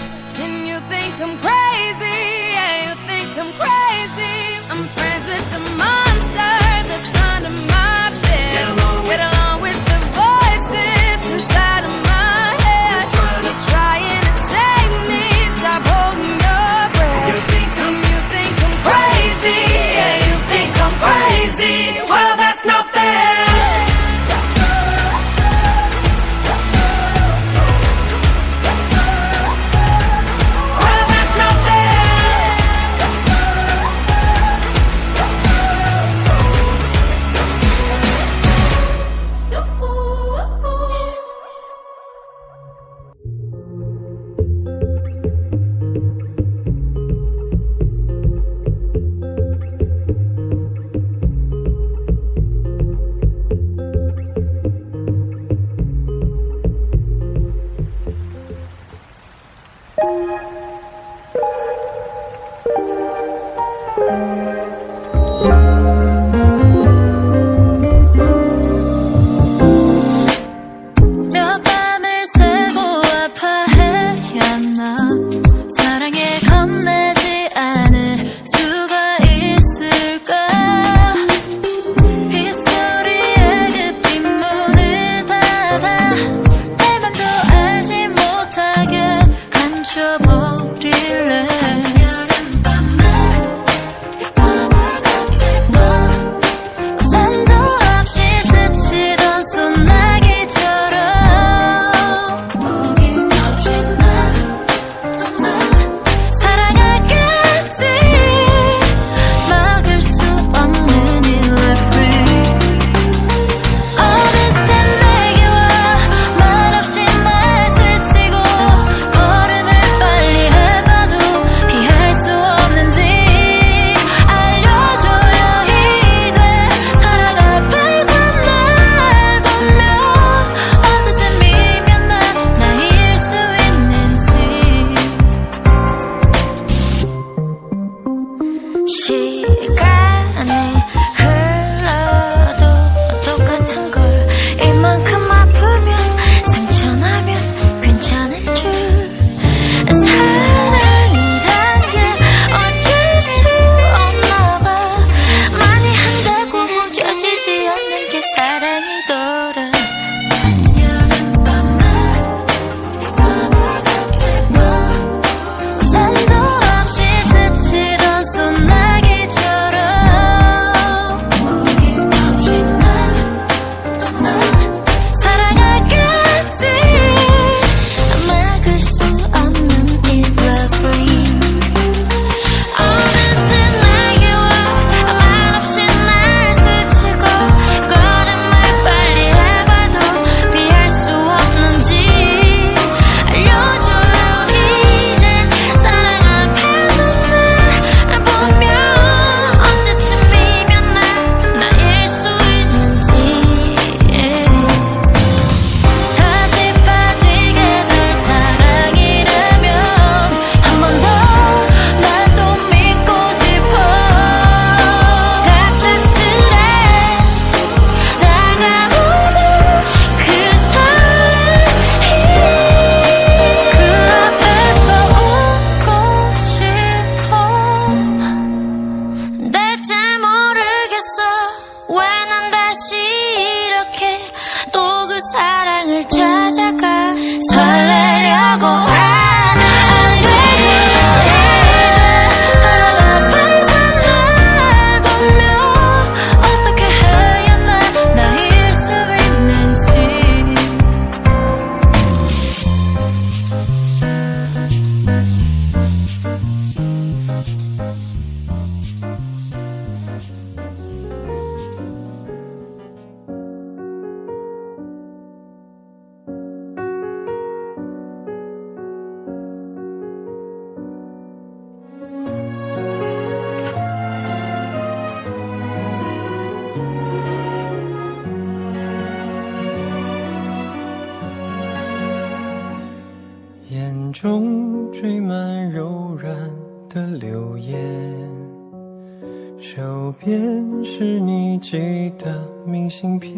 [293.01, 293.33] 信片。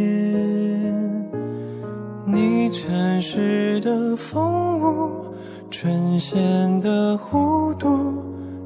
[2.26, 5.34] 你城市的风物，
[5.72, 8.22] 春线的弧度，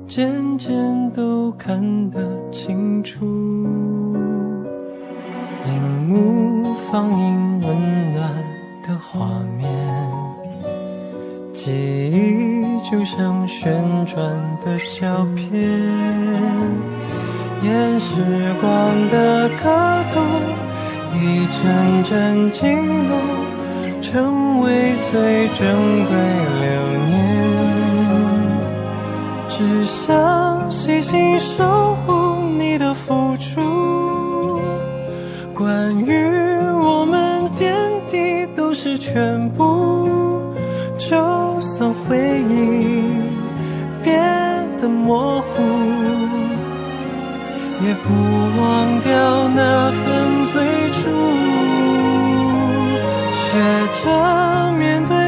[0.08, 0.74] 渐渐
[1.12, 2.20] 都看得
[2.52, 3.24] 清楚。
[5.68, 8.34] 荧幕放映温暖
[8.82, 9.70] 的画面，
[11.54, 11.72] 记
[12.12, 13.72] 忆就像旋
[14.08, 14.18] 转
[14.66, 15.62] 的胶片，
[17.62, 18.16] 沿时
[18.60, 19.70] 光的刻
[20.12, 20.57] 度。
[21.20, 23.16] 一阵阵记录，
[24.02, 26.16] 成为最珍贵
[26.62, 26.66] 流
[27.08, 27.12] 年。
[29.50, 32.12] 只想细心守护
[32.58, 34.62] 你的付出，
[35.56, 36.14] 关于
[36.80, 37.74] 我们点
[38.08, 40.54] 滴都是全部。
[41.00, 41.16] 就
[41.62, 42.18] 算回
[42.50, 43.04] 忆
[44.04, 44.14] 变
[44.80, 45.97] 得模糊。
[47.80, 48.12] 也不
[48.60, 51.00] 忘掉那份最初
[53.36, 53.48] 学
[54.04, 55.27] 着面对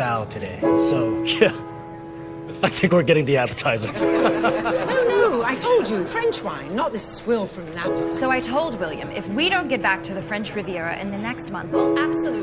[0.00, 1.52] today, so yeah.
[2.62, 3.92] I think we're getting the appetizer.
[3.92, 8.18] no, oh, no, I told you, French wine, not this swill from Naples.
[8.18, 11.18] So I told William, if we don't get back to the French Riviera in the
[11.18, 12.39] next month, we'll absolutely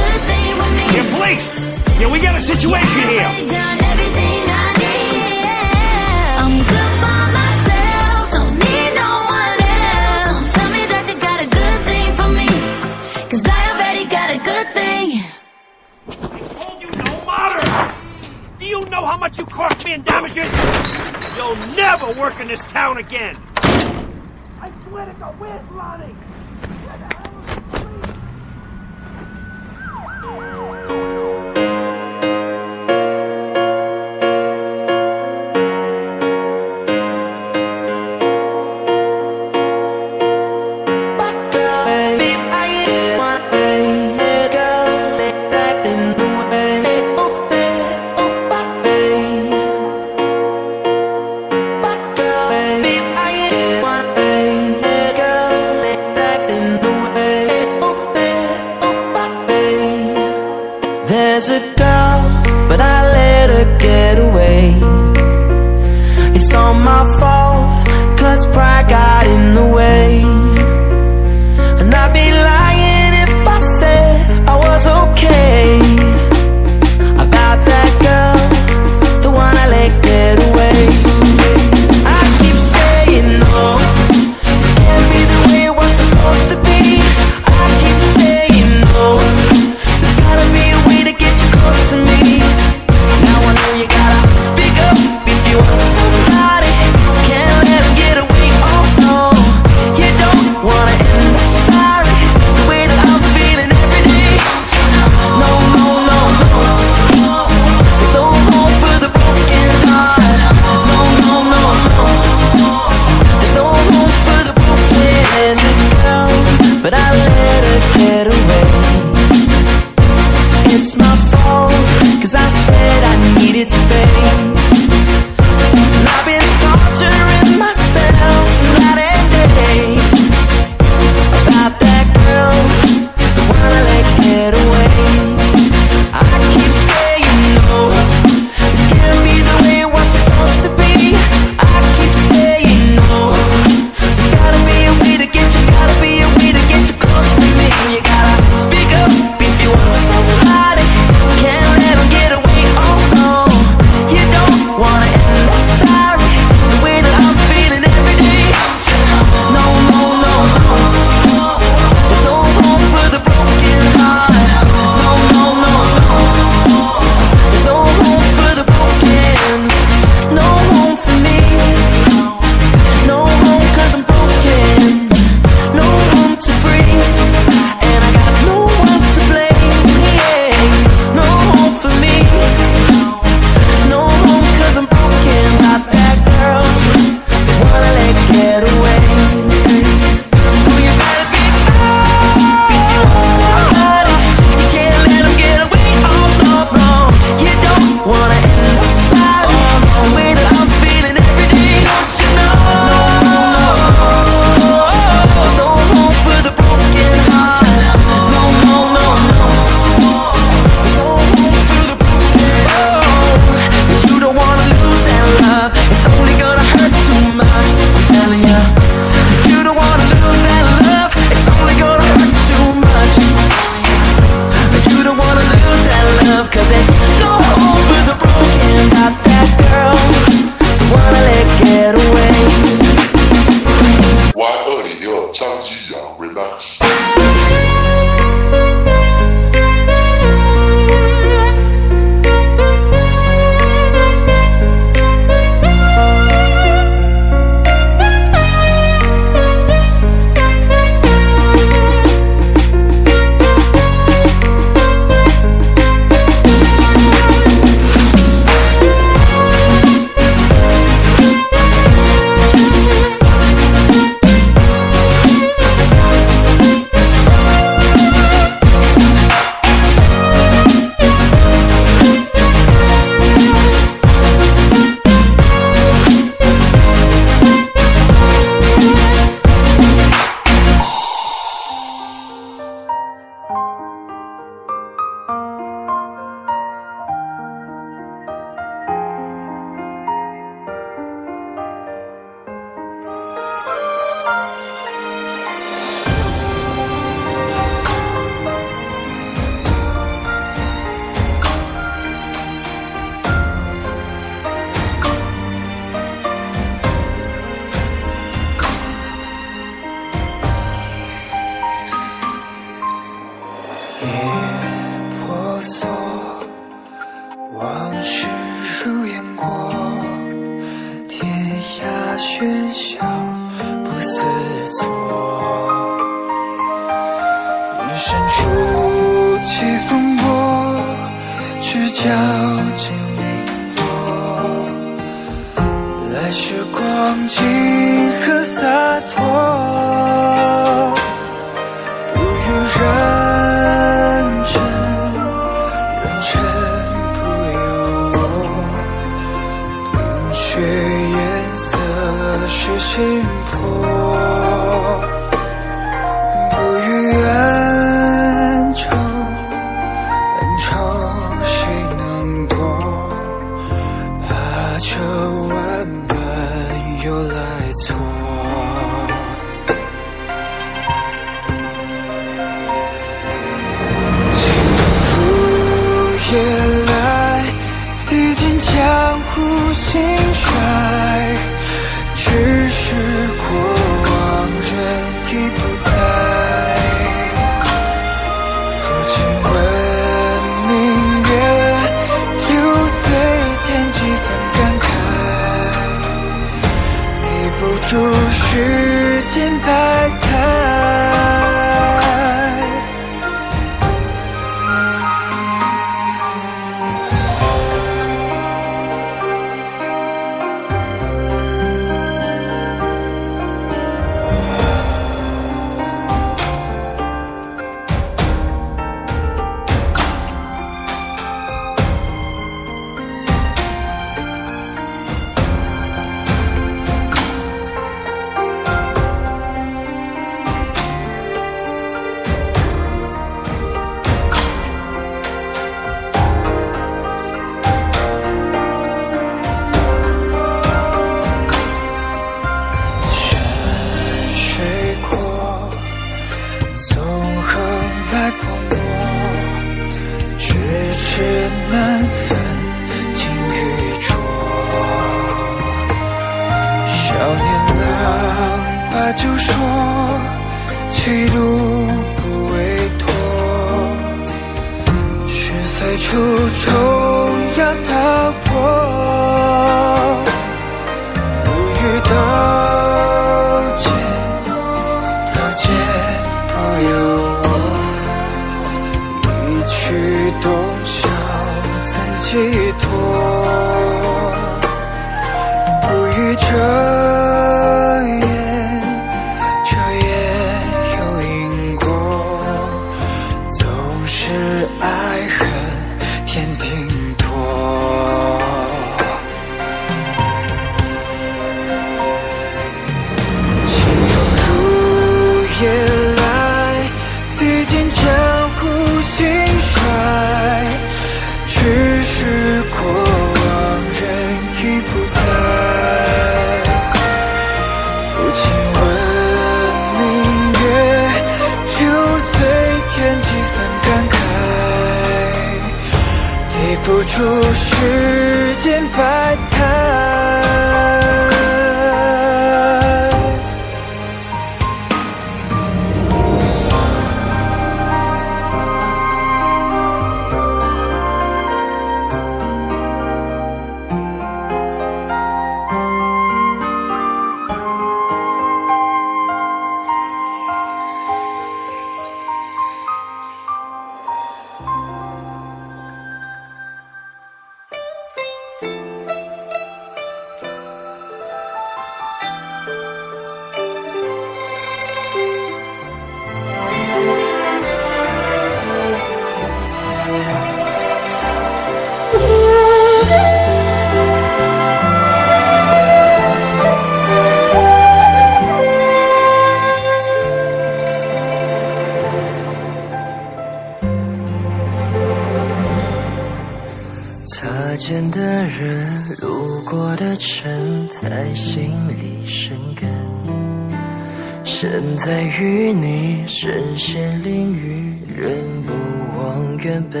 [596.78, 598.72] 身陷囹圄，人不
[599.18, 600.00] 忘原本。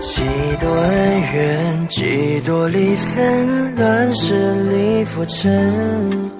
[0.00, 0.22] 几
[0.58, 6.30] 多恩怨，几多离分，乱世里浮沉。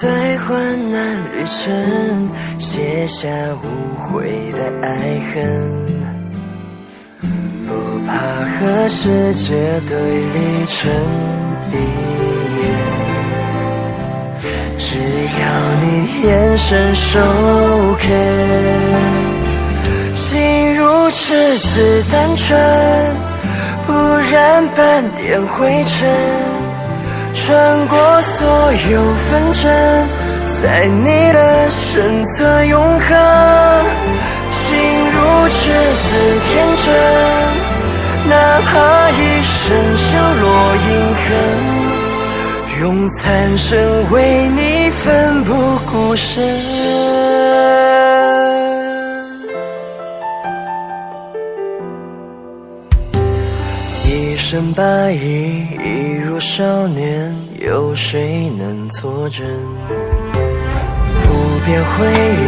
[0.00, 2.28] 在患难旅程，
[2.58, 3.28] 写下
[3.62, 5.86] 无悔的爱恨。
[7.64, 7.72] 不
[8.06, 8.12] 怕
[8.58, 9.54] 和世界
[9.88, 10.90] 对立成
[11.70, 11.76] 敌，
[14.90, 15.00] 只要
[15.82, 15.86] 你
[16.26, 17.20] 眼神授
[17.98, 18.08] 肯，
[20.14, 22.58] 心如赤子单纯，
[23.86, 23.92] 不
[24.32, 26.08] 染半点灰尘，
[27.34, 29.70] 穿过所有纷争，
[30.62, 33.08] 在你的身侧永恒，
[34.50, 34.74] 心
[35.12, 35.18] 如
[35.50, 36.06] 赤子
[36.44, 36.86] 天真。
[38.26, 38.34] 哪
[38.64, 39.54] 怕一生
[39.98, 40.46] 修落
[40.88, 41.28] 印痕，
[42.80, 43.76] 用残生
[44.10, 44.60] 为你
[45.02, 45.52] 奋不
[45.90, 46.44] 顾身。
[54.04, 55.84] 一身白衣，一
[56.22, 59.46] 如少年，有谁能作证？
[60.32, 61.26] 不
[61.66, 62.46] 变回忆，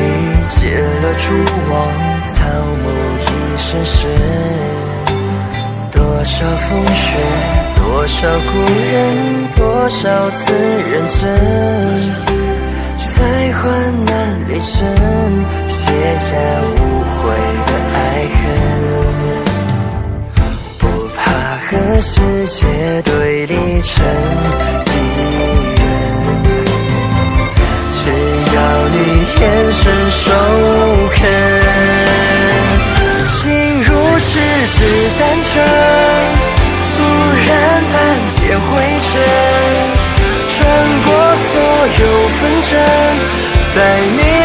[0.49, 1.35] 借了蛛
[1.71, 1.79] 网，
[2.27, 2.39] 草
[2.83, 2.85] 木
[3.21, 4.11] 一声声。
[5.93, 7.09] 多少风雪，
[7.77, 8.51] 多少故
[8.93, 8.99] 人，
[9.57, 10.53] 多少次
[10.91, 11.19] 认真，
[13.21, 13.69] 在患
[14.07, 14.13] 难
[14.49, 14.73] 里程，
[15.69, 15.79] 写
[16.17, 16.27] 下
[16.65, 16.75] 无
[17.05, 17.21] 悔
[17.67, 17.99] 的爱
[18.41, 18.49] 恨，
[20.79, 20.83] 不
[21.15, 21.21] 怕
[21.67, 21.69] 和
[22.01, 22.17] 世
[22.47, 22.57] 界
[23.03, 23.53] 对立
[23.83, 23.93] 成
[24.87, 24.91] 敌
[25.77, 25.85] 人，
[27.93, 28.01] 只
[28.55, 28.97] 要你
[29.39, 29.81] 眼神
[30.11, 30.25] 授
[31.13, 31.21] 肯。
[33.29, 33.39] 心
[33.83, 33.89] 如
[34.19, 34.31] 赤
[34.73, 34.79] 子
[35.19, 35.53] 单纯，
[36.97, 36.99] 不
[37.47, 37.49] 染
[37.93, 37.95] 半
[38.37, 38.69] 点灰
[39.03, 39.13] 尘，
[40.49, 40.59] 穿
[41.03, 41.53] 过所
[42.01, 42.73] 有纷争，
[43.75, 44.40] 在你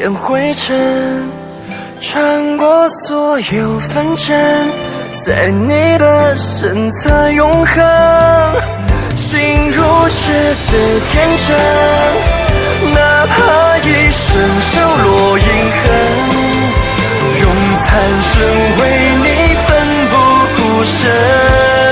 [0.00, 1.28] 半点灰尘，
[2.00, 4.34] 穿过所有纷争，
[5.26, 7.84] 在你的身侧永恒。
[9.14, 11.54] 心如赤子天真，
[12.94, 15.92] 哪怕一生收落遗恨，
[17.42, 17.44] 用
[17.74, 17.88] 残
[18.22, 18.32] 生
[18.80, 18.82] 为
[19.18, 19.24] 你
[19.66, 19.68] 奋
[20.08, 20.14] 不
[20.56, 21.89] 顾身。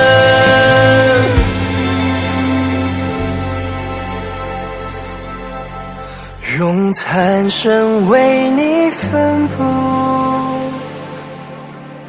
[6.59, 9.63] 用残生为你奋不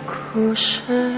[0.07, 1.08] 顾身。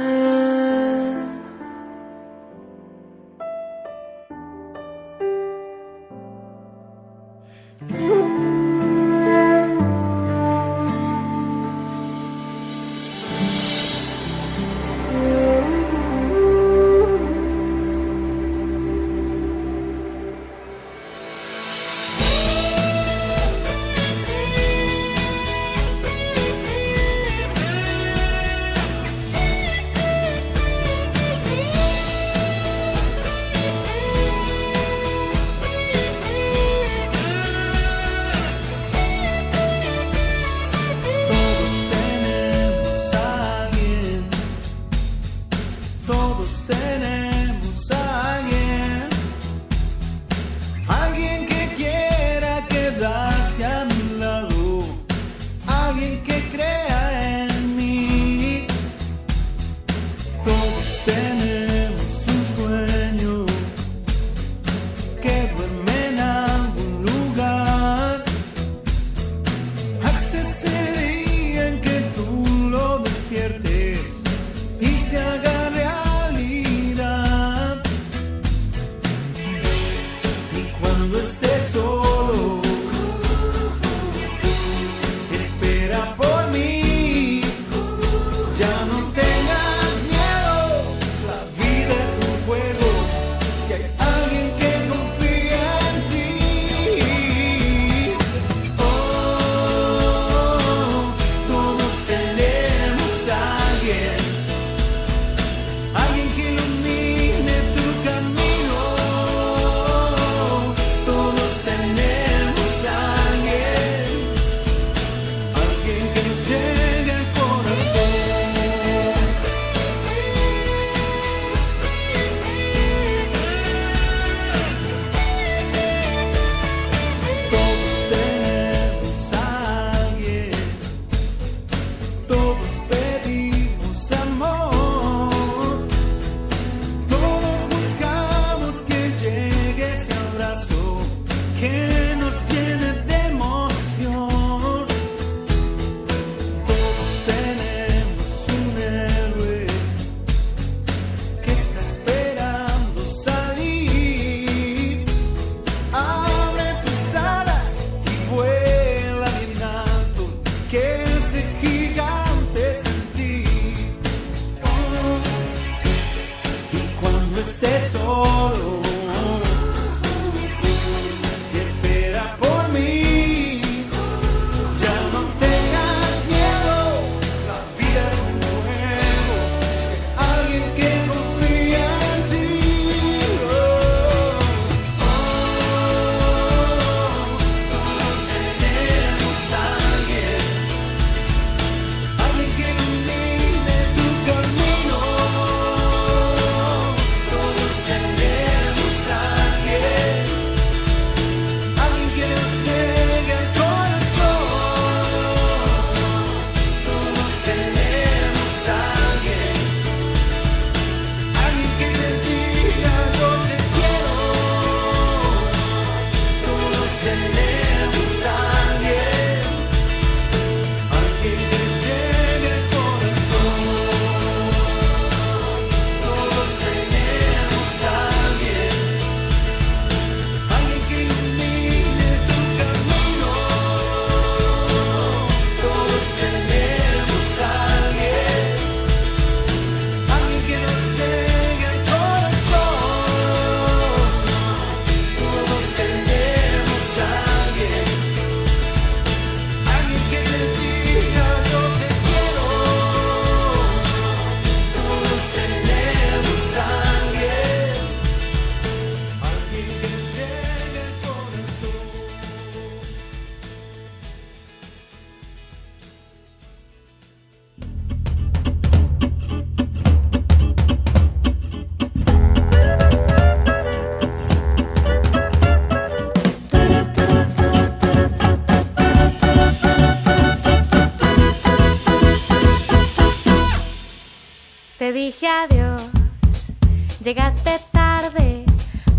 [287.14, 288.46] Llegaste tarde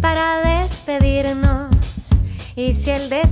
[0.02, 1.74] para despedirnos.
[2.54, 3.31] Y si el destino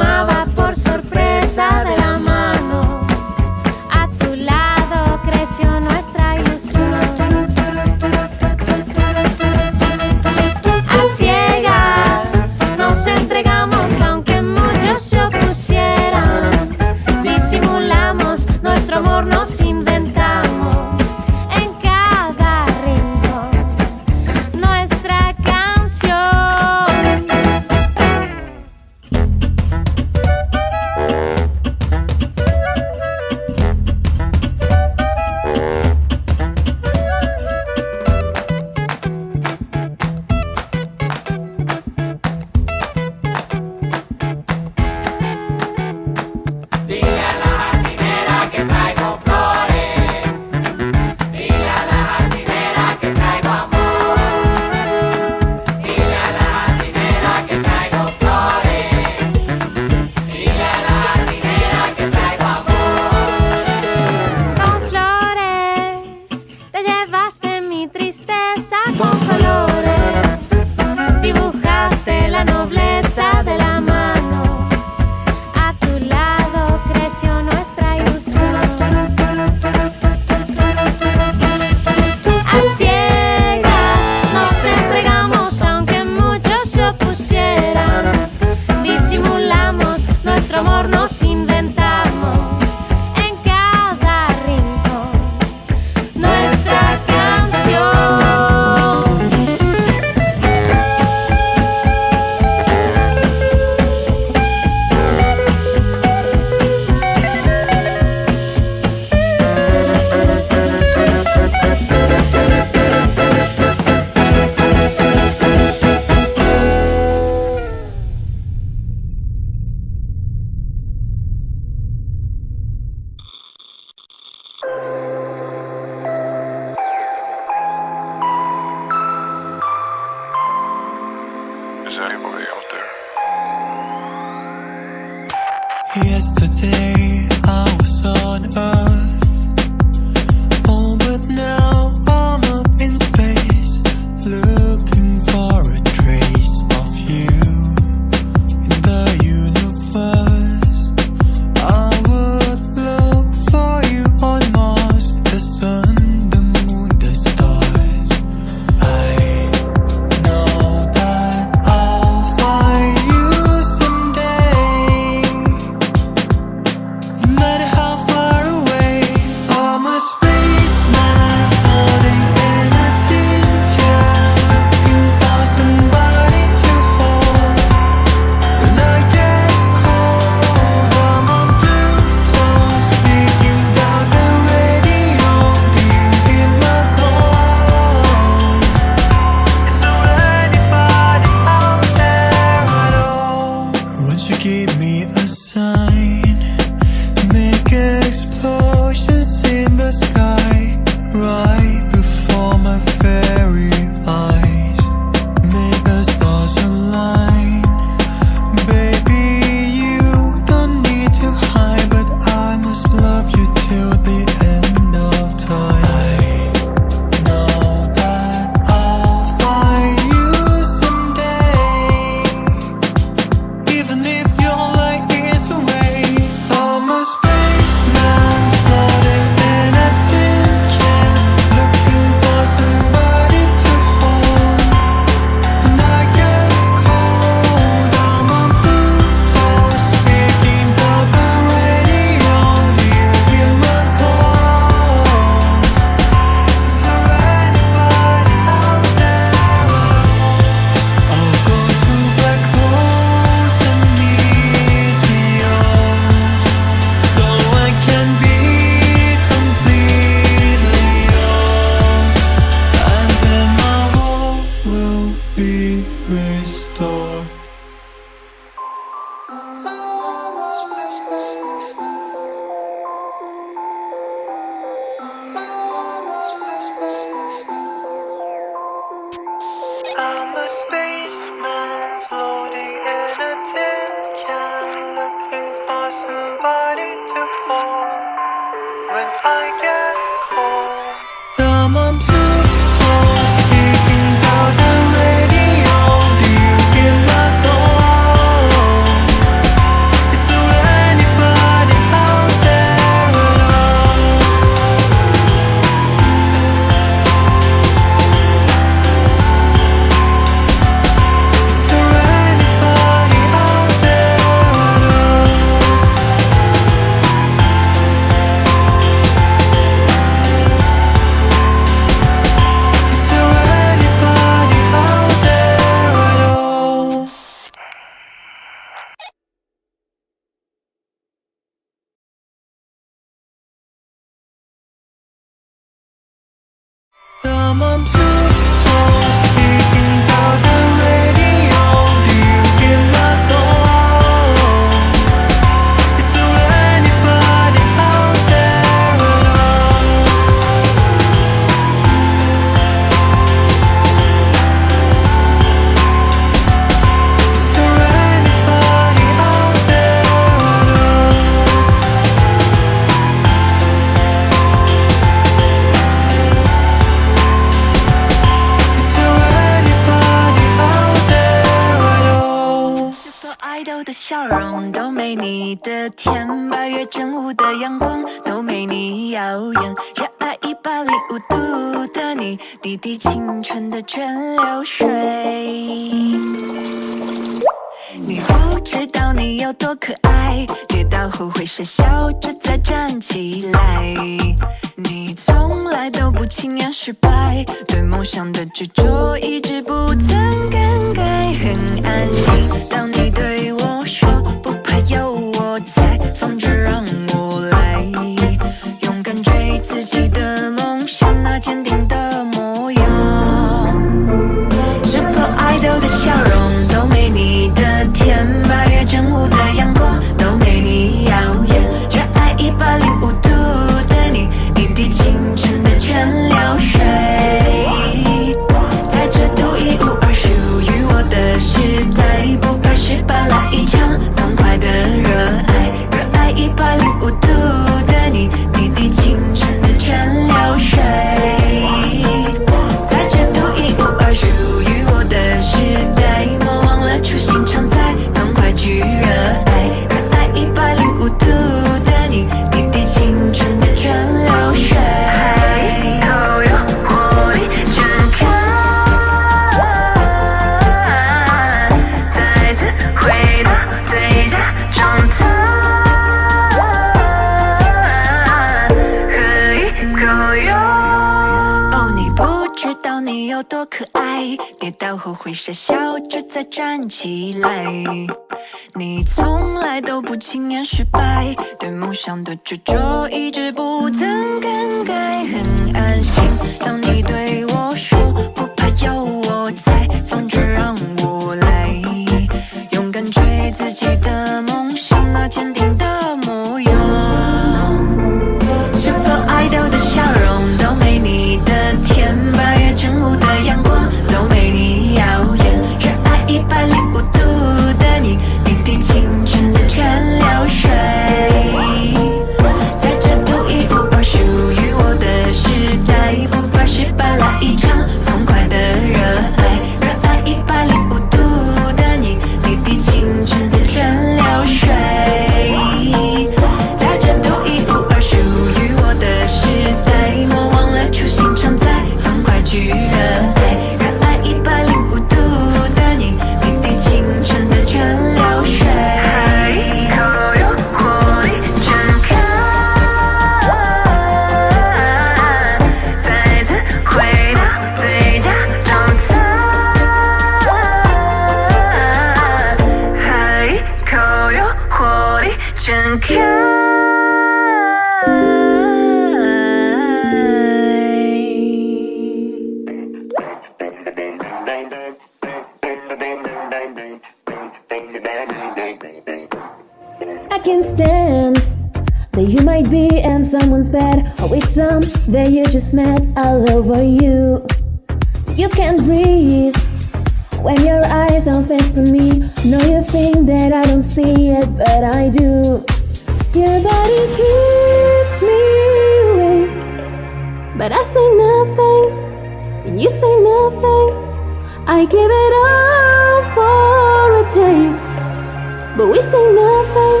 [599.12, 600.00] say nothing?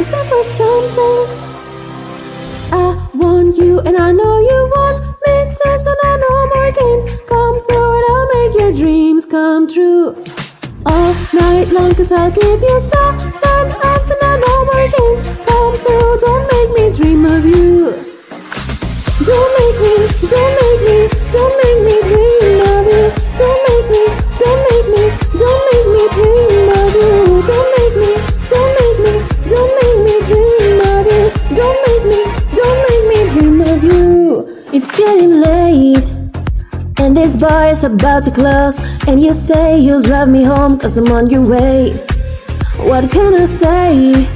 [0.00, 1.22] Is that for something?
[2.72, 7.04] I want you and I know you want me too So now no more games
[7.32, 10.16] Come through and I'll make your dreams come true
[10.86, 12.91] All night long cause I'll keep you safe
[37.84, 38.78] about to close.
[39.06, 41.92] And you say you'll drive me home cause I'm on your way.
[42.78, 44.28] What can I say?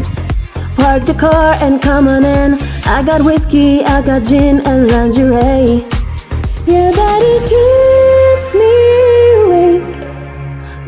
[0.77, 2.59] Park the car and come on in.
[2.87, 5.85] I got whiskey, I got gin and lingerie.
[6.67, 8.75] Your body keeps me
[9.43, 9.97] awake.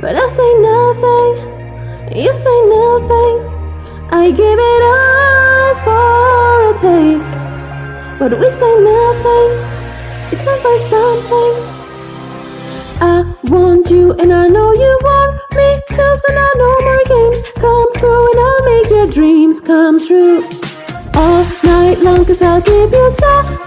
[0.01, 3.37] But I say nothing, you say nothing.
[4.11, 7.39] I give it all for a taste.
[8.19, 9.51] But we say nothing,
[10.33, 11.78] it's not for something
[13.49, 17.93] want you and I know you want me Cause when I know more games come
[17.95, 20.45] through And I'll make your dreams come true.
[21.15, 23.58] All night long cause I'll give you stuff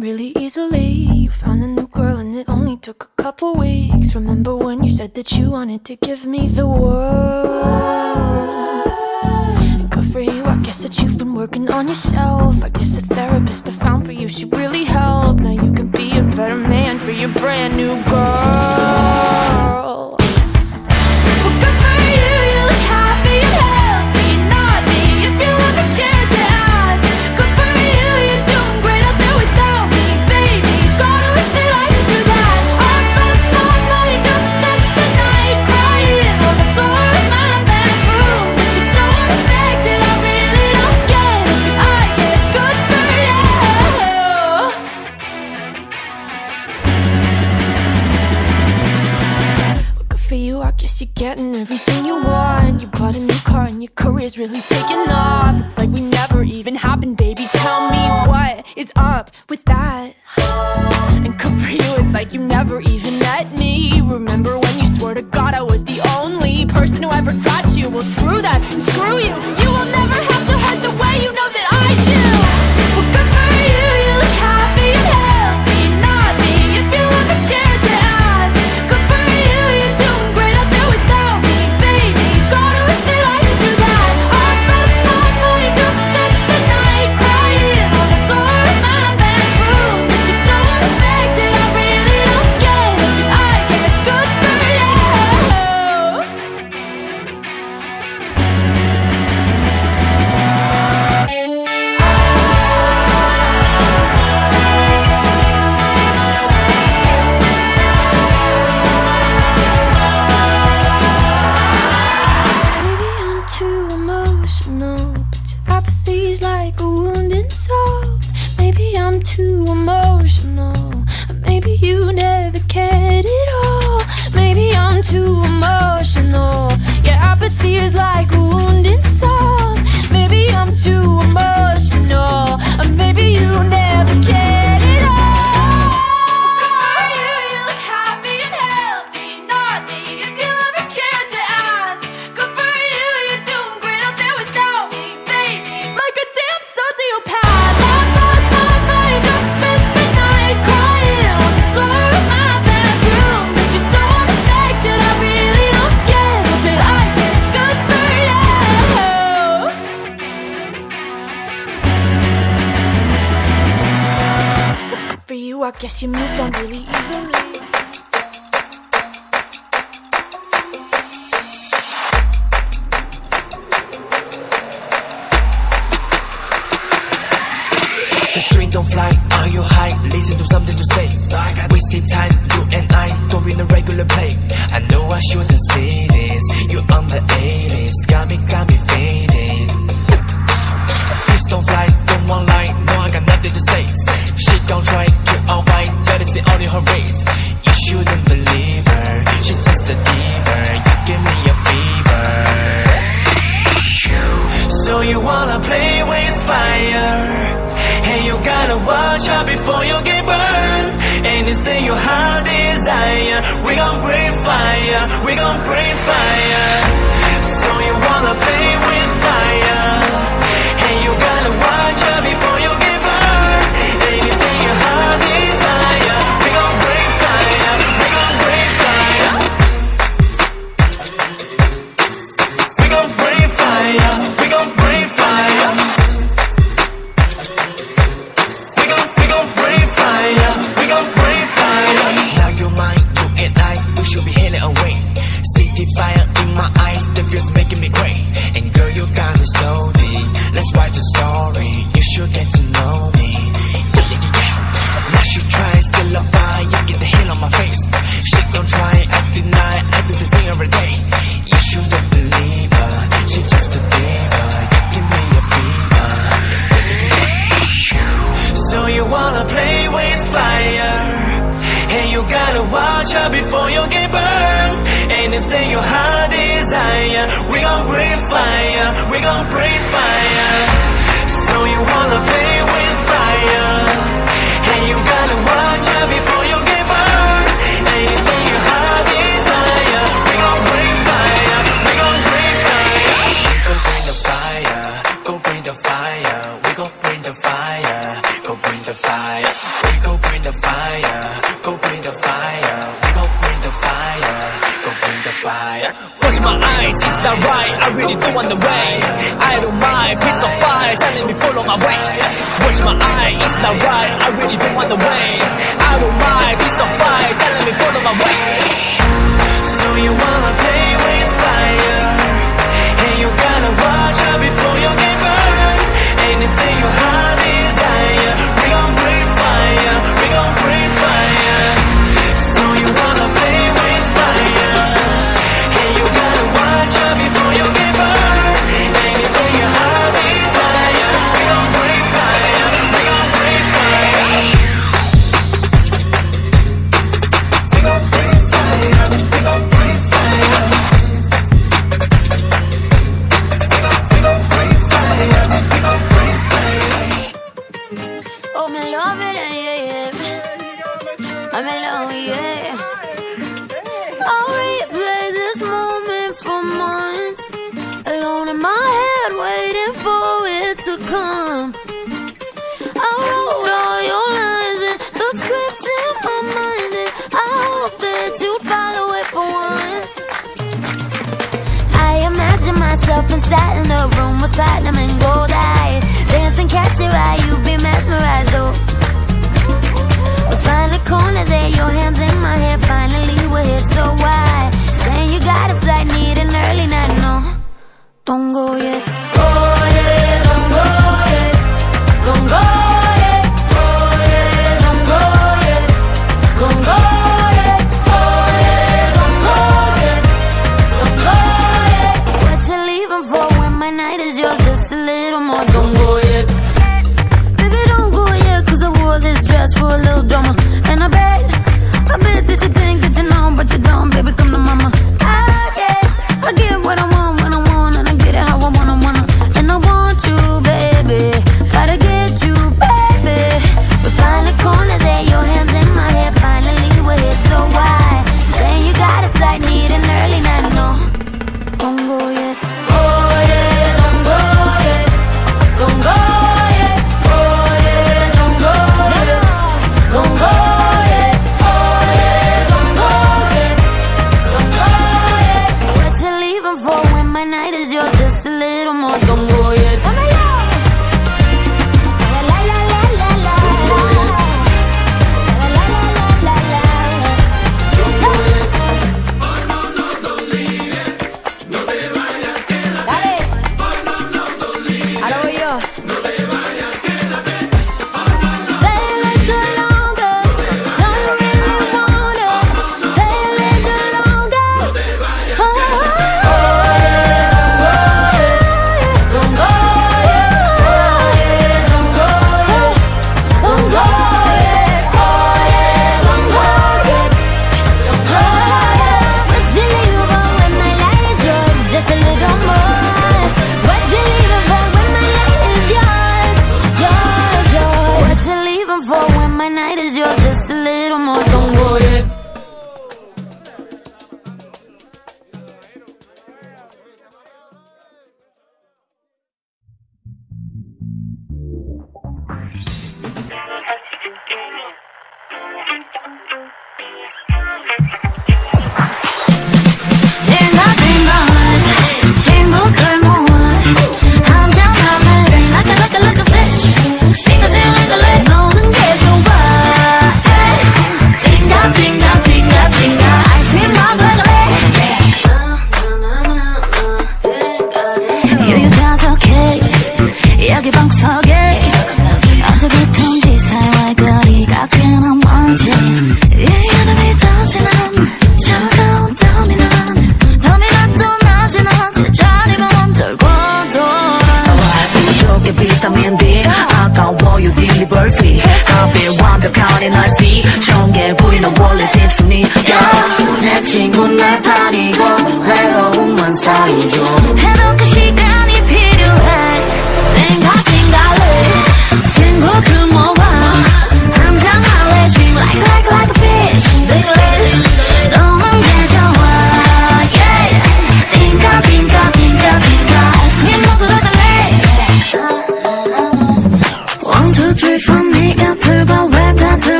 [0.00, 0.86] Really easily.
[0.86, 4.14] You found a new girl and it only took a couple weeks.
[4.14, 6.93] Remember when you said that you wanted to give me the world?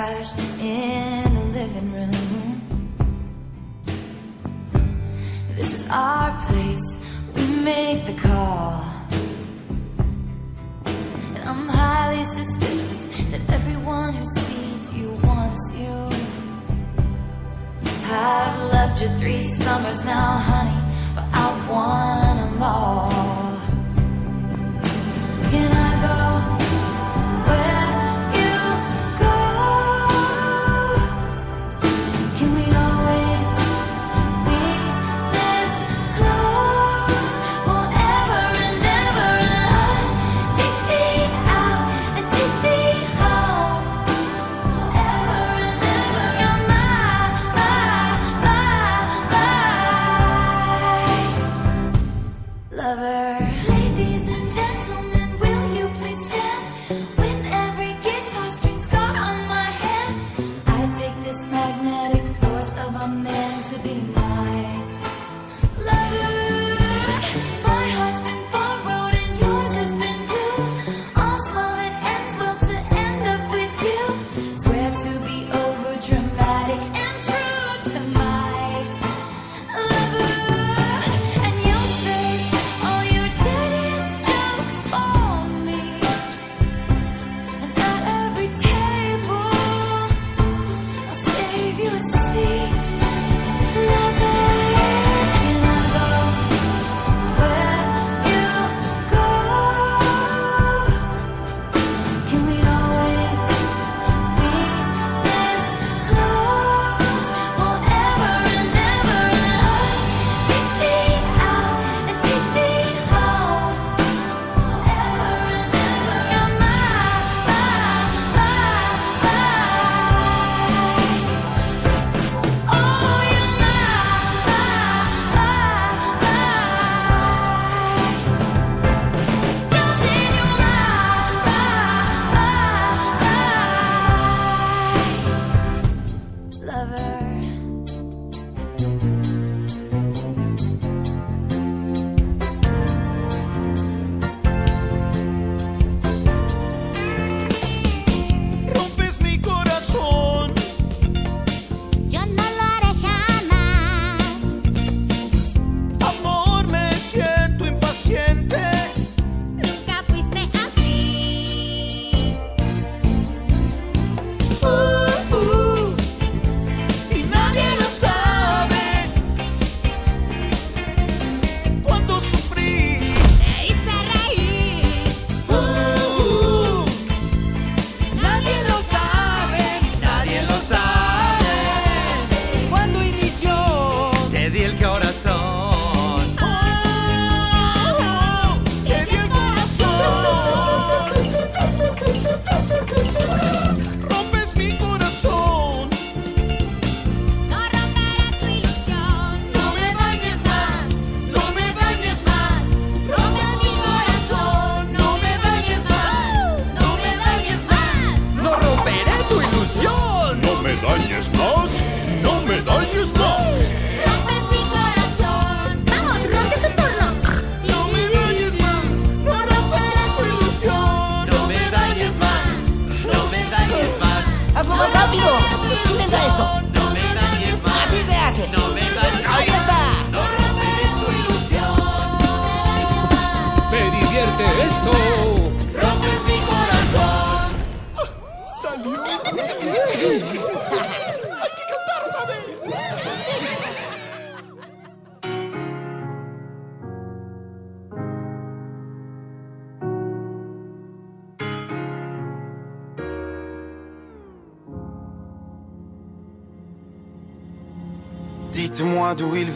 [0.00, 1.19] Crash in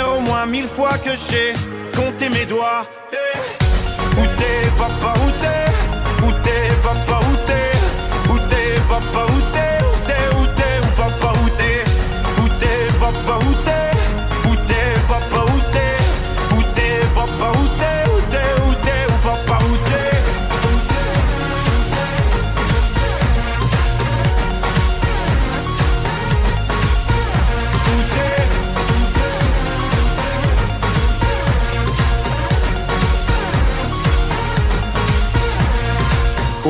[0.00, 1.52] au moins mille fois que j'ai
[1.94, 2.86] compté mes doigts.
[4.18, 5.31] Où t'es papa, où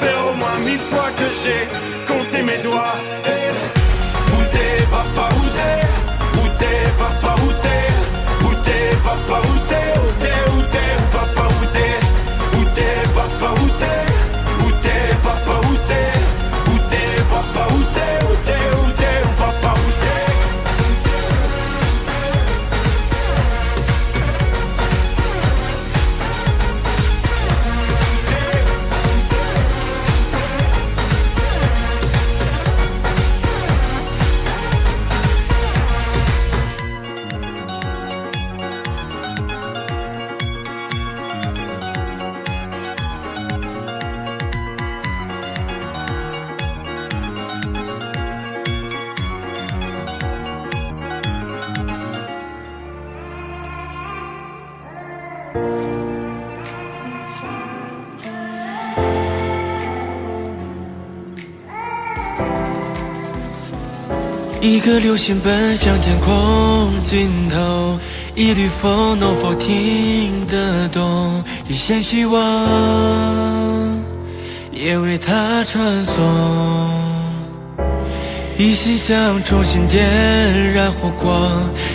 [0.00, 1.62] faire au moins mille fois que j'ai
[2.06, 2.96] compté mes doigts.
[3.34, 3.52] Eh,
[4.34, 5.80] où t'es papa, où t'es?
[6.40, 7.52] Où t'es papa, où
[64.86, 67.98] 一颗流星奔向天空尽头，
[68.36, 72.40] 一缕风能否听得懂一线希望，
[74.70, 76.24] 也为它传送。
[78.56, 81.50] 一心想重新点燃火光，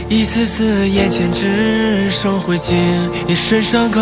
[0.09, 2.73] 一次次眼前只剩灰烬，
[3.25, 4.01] 一身伤口，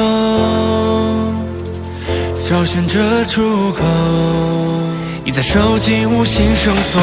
[2.49, 3.83] 找寻着出口。
[5.23, 6.99] 你在手机无心绳索。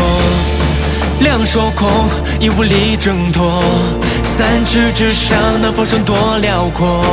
[1.20, 1.88] 两手空，
[2.40, 3.62] 已无力挣脱。
[4.36, 7.04] 三尺之上，能否剩多辽阔？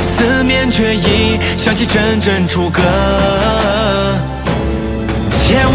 [0.00, 2.82] 四面却已响起阵阵楚歌。
[5.46, 5.74] 千万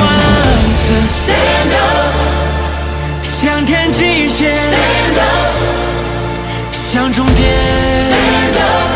[0.79, 2.13] 次 stand up，
[3.23, 5.25] 向天际线 stand up，
[6.71, 7.49] 向终点
[8.05, 8.91] stand up，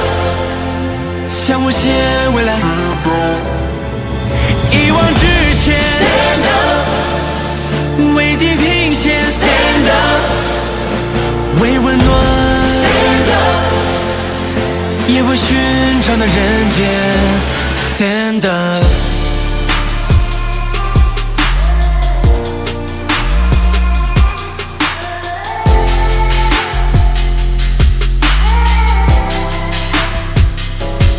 [1.29, 1.91] 向无限
[2.35, 2.59] 未来
[4.71, 5.25] 一往直
[9.87, 12.07] stand up，为温暖
[12.69, 13.73] stand up，
[15.07, 15.55] 也为寻
[16.01, 16.85] 常的人间
[17.97, 18.83] stand up。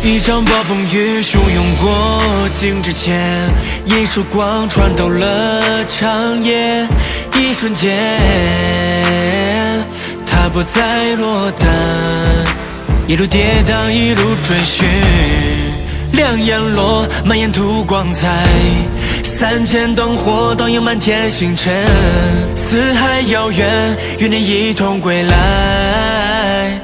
[0.01, 3.47] 一场暴风雨汹涌过境之前，
[3.85, 6.87] 一束光穿透了长夜，
[7.39, 7.89] 一瞬间，
[10.25, 11.69] 它不再落单，
[13.07, 14.85] 一路跌宕，一路追寻，
[16.11, 18.27] 两眼落，满眼吐光彩，
[19.23, 21.73] 三千灯火倒映满天星辰，
[22.57, 26.79] 四海遥远，与你一同归来，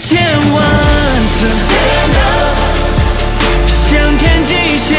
[0.00, 0.20] 千
[0.52, 0.64] 万
[1.30, 1.46] 次。
[3.88, 4.98] 向天际线，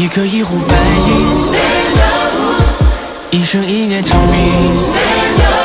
[0.00, 0.74] 一颗一壶白
[3.32, 5.59] 银，一生一念长鸣。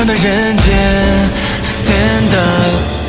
[0.00, 0.72] 上的人间。
[1.62, 2.99] Stand up。